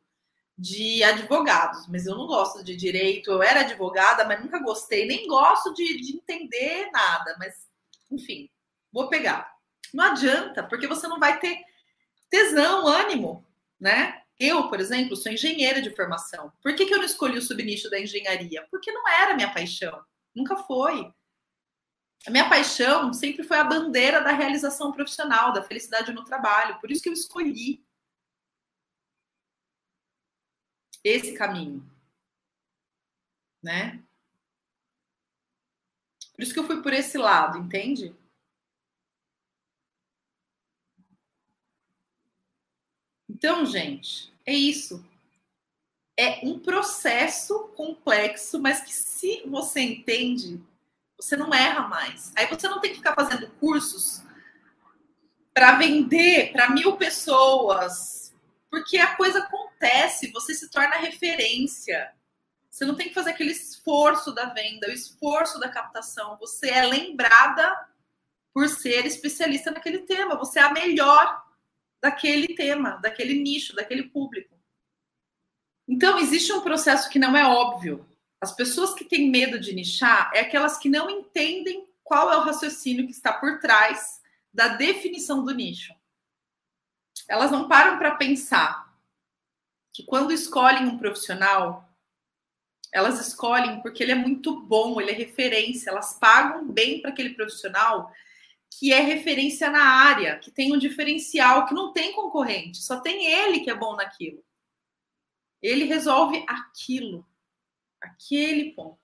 de 0.58 1.04
advogados, 1.04 1.88
mas 1.88 2.06
eu 2.06 2.16
não 2.16 2.28
gosto 2.28 2.64
de 2.64 2.76
direito. 2.76 3.30
Eu 3.30 3.44
era 3.44 3.62
advogada, 3.62 4.26
mas 4.26 4.42
nunca 4.42 4.60
gostei, 4.60 5.06
nem 5.06 5.28
gosto 5.28 5.74
de, 5.74 6.00
de 6.02 6.16
entender 6.16 6.90
nada. 6.92 7.36
Mas, 7.38 7.68
enfim, 8.10 8.50
vou 8.92 9.10
pegar. 9.10 9.54
Não 9.94 10.06
adianta, 10.06 10.64
porque 10.64 10.88
você 10.88 11.08
não 11.08 11.20
vai 11.20 11.40
ter 11.40 11.60
tesão, 12.30 12.88
ânimo, 12.88 13.46
né? 13.80 14.22
Eu, 14.40 14.68
por 14.70 14.80
exemplo, 14.80 15.16
sou 15.16 15.32
engenheira 15.32 15.82
de 15.82 15.96
formação. 15.96 16.52
Por 16.62 16.76
que, 16.76 16.86
que 16.86 16.94
eu 16.94 16.98
não 16.98 17.06
escolhi 17.06 17.38
o 17.38 17.42
subnicho 17.42 17.90
da 17.90 18.00
engenharia? 18.00 18.68
Porque 18.70 18.92
não 18.92 19.08
era 19.08 19.34
minha 19.34 19.54
paixão. 19.54 20.04
Nunca 20.34 20.58
foi. 20.58 21.14
A 22.28 22.32
minha 22.32 22.50
paixão 22.50 23.14
sempre 23.14 23.44
foi 23.44 23.58
a 23.58 23.64
bandeira 23.64 24.20
da 24.22 24.32
realização 24.32 24.92
profissional, 24.92 25.54
da 25.54 25.64
felicidade 25.64 26.12
no 26.12 26.26
trabalho. 26.26 26.80
Por 26.82 26.92
isso 26.92 27.02
que 27.02 27.08
eu 27.08 27.14
escolhi 27.14 27.85
esse 31.06 31.34
caminho. 31.34 31.86
Né? 33.62 34.04
Por 36.34 36.42
isso 36.44 36.54
que 36.54 36.60
eu 36.60 36.68
fui 36.68 36.82
por 36.82 36.92
esse 36.92 37.18
lado, 37.18 37.58
entende? 37.60 38.16
Então, 43.30 43.66
gente, 43.66 44.34
é 44.46 44.54
isso. 44.54 45.06
É 46.18 46.46
um 46.46 46.60
processo 46.60 47.68
complexo, 47.76 48.60
mas 48.60 48.82
que 48.82 48.94
se 48.94 49.44
você 49.46 49.82
entende, 49.82 50.64
você 51.18 51.36
não 51.36 51.54
erra 51.54 51.88
mais. 51.88 52.34
Aí 52.36 52.48
você 52.48 52.68
não 52.68 52.80
tem 52.80 52.92
que 52.92 52.98
ficar 52.98 53.14
fazendo 53.14 53.50
cursos 53.56 54.24
para 55.54 55.78
vender 55.78 56.52
para 56.52 56.70
mil 56.72 56.98
pessoas, 56.98 58.25
porque 58.76 58.98
a 58.98 59.16
coisa 59.16 59.40
acontece, 59.40 60.34
você 60.34 60.54
se 60.54 60.70
torna 60.70 60.98
referência. 60.98 62.12
Você 62.70 62.84
não 62.84 62.94
tem 62.94 63.08
que 63.08 63.14
fazer 63.14 63.30
aquele 63.30 63.52
esforço 63.52 64.34
da 64.34 64.48
venda, 64.48 64.90
o 64.90 64.92
esforço 64.92 65.58
da 65.62 65.70
captação. 65.70 66.36
Você 66.42 66.70
é 66.70 66.86
lembrada 66.86 67.74
por 68.54 68.68
ser 68.68 69.06
especialista 69.06 69.72
naquele 69.72 70.00
tema. 70.00 70.36
Você 70.36 70.60
é 70.60 70.64
a 70.64 70.74
melhor 70.74 71.42
daquele 72.02 72.54
tema, 72.54 72.98
daquele 72.98 73.42
nicho, 73.42 73.74
daquele 73.74 74.04
público. 74.10 74.54
Então, 75.88 76.20
existe 76.20 76.52
um 76.52 76.60
processo 76.60 77.10
que 77.10 77.18
não 77.18 77.38
é 77.38 77.48
óbvio. 77.48 78.06
As 78.42 78.52
pessoas 78.52 78.94
que 78.94 79.06
têm 79.06 79.32
medo 79.32 79.58
de 79.58 79.74
nichar 79.74 80.32
é 80.34 80.42
aquelas 80.42 80.78
que 80.78 80.90
não 80.90 81.10
entendem 81.10 81.88
qual 82.04 82.30
é 82.30 82.36
o 82.36 82.42
raciocínio 82.42 83.06
que 83.06 83.14
está 83.14 83.32
por 83.32 83.58
trás 83.62 84.20
da 84.54 84.68
definição 84.68 85.46
do 85.46 85.54
nicho. 85.54 85.94
Elas 87.28 87.52
não 87.52 87.68
param 87.68 87.98
para 87.98 88.16
pensar 88.16 88.94
que 89.94 90.04
quando 90.04 90.32
escolhem 90.32 90.88
um 90.88 90.98
profissional, 90.98 91.90
elas 92.92 93.20
escolhem 93.26 93.82
porque 93.82 94.04
ele 94.04 94.12
é 94.12 94.16
muito 94.16 94.62
bom, 94.62 95.00
ele 95.00 95.12
é 95.12 95.14
referência, 95.14 95.90
elas 95.90 96.18
pagam 96.20 96.68
bem 96.68 97.02
para 97.02 97.12
aquele 97.12 97.34
profissional 97.34 98.12
que 98.78 98.92
é 98.92 99.00
referência 99.00 99.70
na 99.70 99.84
área, 99.84 100.38
que 100.40 100.52
tem 100.52 100.74
um 100.74 100.78
diferencial, 100.78 101.66
que 101.66 101.74
não 101.74 101.94
tem 101.94 102.14
concorrente, 102.14 102.84
só 102.84 103.00
tem 103.00 103.26
ele 103.26 103.62
que 103.62 103.70
é 103.70 103.76
bom 103.76 103.96
naquilo. 103.96 104.44
Ele 105.62 105.86
resolve 105.86 106.44
aquilo, 106.48 107.26
aquele 108.02 108.74
ponto. 108.74 109.00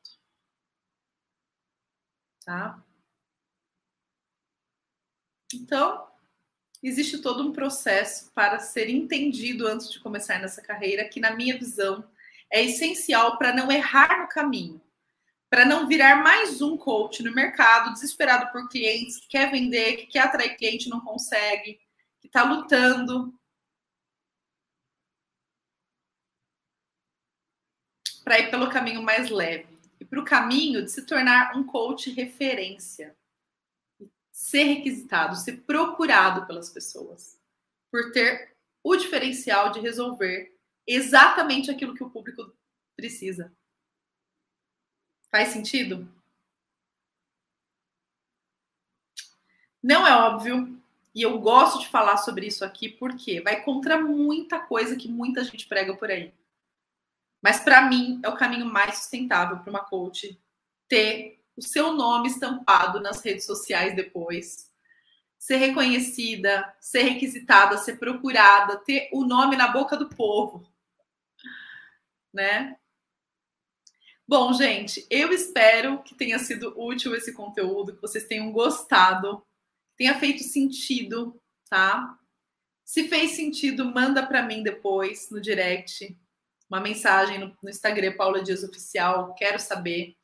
Tá? 2.43 2.83
Então, 5.53 6.10
existe 6.81 7.19
todo 7.19 7.47
um 7.47 7.51
processo 7.51 8.31
para 8.33 8.59
ser 8.59 8.89
entendido 8.89 9.67
antes 9.67 9.91
de 9.91 9.99
começar 9.99 10.39
nessa 10.39 10.61
carreira, 10.61 11.07
que, 11.07 11.19
na 11.19 11.35
minha 11.35 11.57
visão, 11.57 12.03
é 12.49 12.63
essencial 12.63 13.37
para 13.37 13.53
não 13.53 13.71
errar 13.71 14.21
no 14.21 14.27
caminho 14.27 14.81
para 15.51 15.65
não 15.65 15.85
virar 15.85 16.23
mais 16.23 16.61
um 16.61 16.77
coach 16.77 17.21
no 17.21 17.35
mercado, 17.35 17.91
desesperado 17.91 18.49
por 18.53 18.69
clientes, 18.69 19.17
que 19.17 19.27
quer 19.27 19.51
vender, 19.51 19.97
que 19.97 20.05
quer 20.05 20.21
atrair 20.21 20.55
cliente, 20.55 20.87
não 20.87 21.01
consegue, 21.01 21.77
que 22.21 22.27
está 22.27 22.43
lutando. 22.43 23.37
Para 28.23 28.39
ir 28.39 28.49
pelo 28.49 28.69
caminho 28.69 29.03
mais 29.03 29.29
leve. 29.29 29.67
E 29.99 30.05
para 30.05 30.21
o 30.21 30.25
caminho 30.25 30.85
de 30.85 30.89
se 30.89 31.05
tornar 31.05 31.53
um 31.57 31.65
coach 31.65 32.09
referência. 32.11 33.13
Ser 34.41 34.63
requisitado, 34.63 35.35
ser 35.35 35.61
procurado 35.61 36.47
pelas 36.47 36.67
pessoas. 36.67 37.39
Por 37.91 38.11
ter 38.11 38.57
o 38.83 38.95
diferencial 38.95 39.71
de 39.71 39.79
resolver 39.79 40.57
exatamente 40.87 41.69
aquilo 41.69 41.93
que 41.93 42.03
o 42.03 42.09
público 42.09 42.51
precisa. 42.95 43.55
Faz 45.29 45.49
sentido? 45.49 46.11
Não 49.81 50.07
é 50.07 50.15
óbvio, 50.15 50.81
e 51.13 51.21
eu 51.21 51.39
gosto 51.39 51.79
de 51.79 51.89
falar 51.89 52.17
sobre 52.17 52.47
isso 52.47 52.65
aqui 52.65 52.89
porque 52.89 53.41
vai 53.41 53.63
contra 53.63 54.01
muita 54.01 54.59
coisa 54.59 54.95
que 54.95 55.07
muita 55.07 55.43
gente 55.43 55.67
prega 55.67 55.95
por 55.95 56.09
aí. 56.09 56.33
Mas 57.43 57.59
para 57.59 57.87
mim 57.87 58.19
é 58.23 58.27
o 58.27 58.35
caminho 58.35 58.65
mais 58.65 58.97
sustentável 58.97 59.59
para 59.59 59.69
uma 59.69 59.85
coach 59.85 60.35
ter 60.87 61.40
o 61.61 61.67
seu 61.67 61.93
nome 61.93 62.27
estampado 62.27 62.99
nas 62.99 63.21
redes 63.21 63.45
sociais 63.45 63.95
depois, 63.95 64.69
ser 65.37 65.57
reconhecida, 65.57 66.75
ser 66.79 67.03
requisitada, 67.03 67.77
ser 67.77 67.97
procurada, 67.97 68.77
ter 68.77 69.09
o 69.13 69.23
nome 69.23 69.55
na 69.55 69.67
boca 69.67 69.95
do 69.95 70.09
povo, 70.09 70.67
né? 72.33 72.75
Bom, 74.27 74.53
gente, 74.53 75.05
eu 75.09 75.31
espero 75.31 76.01
que 76.03 76.15
tenha 76.15 76.39
sido 76.39 76.73
útil 76.79 77.15
esse 77.15 77.33
conteúdo, 77.33 77.95
que 77.95 78.01
vocês 78.01 78.25
tenham 78.25 78.51
gostado, 78.51 79.45
tenha 79.97 80.17
feito 80.17 80.43
sentido, 80.43 81.39
tá? 81.69 82.17
Se 82.83 83.07
fez 83.07 83.31
sentido, 83.31 83.85
manda 83.85 84.25
para 84.25 84.43
mim 84.43 84.63
depois 84.63 85.29
no 85.29 85.41
direct 85.41 86.17
uma 86.71 86.79
mensagem 86.79 87.37
no, 87.37 87.57
no 87.61 87.69
Instagram 87.69 88.15
Paula 88.15 88.41
Dias 88.41 88.63
Oficial, 88.63 89.33
quero 89.35 89.59
saber. 89.59 90.15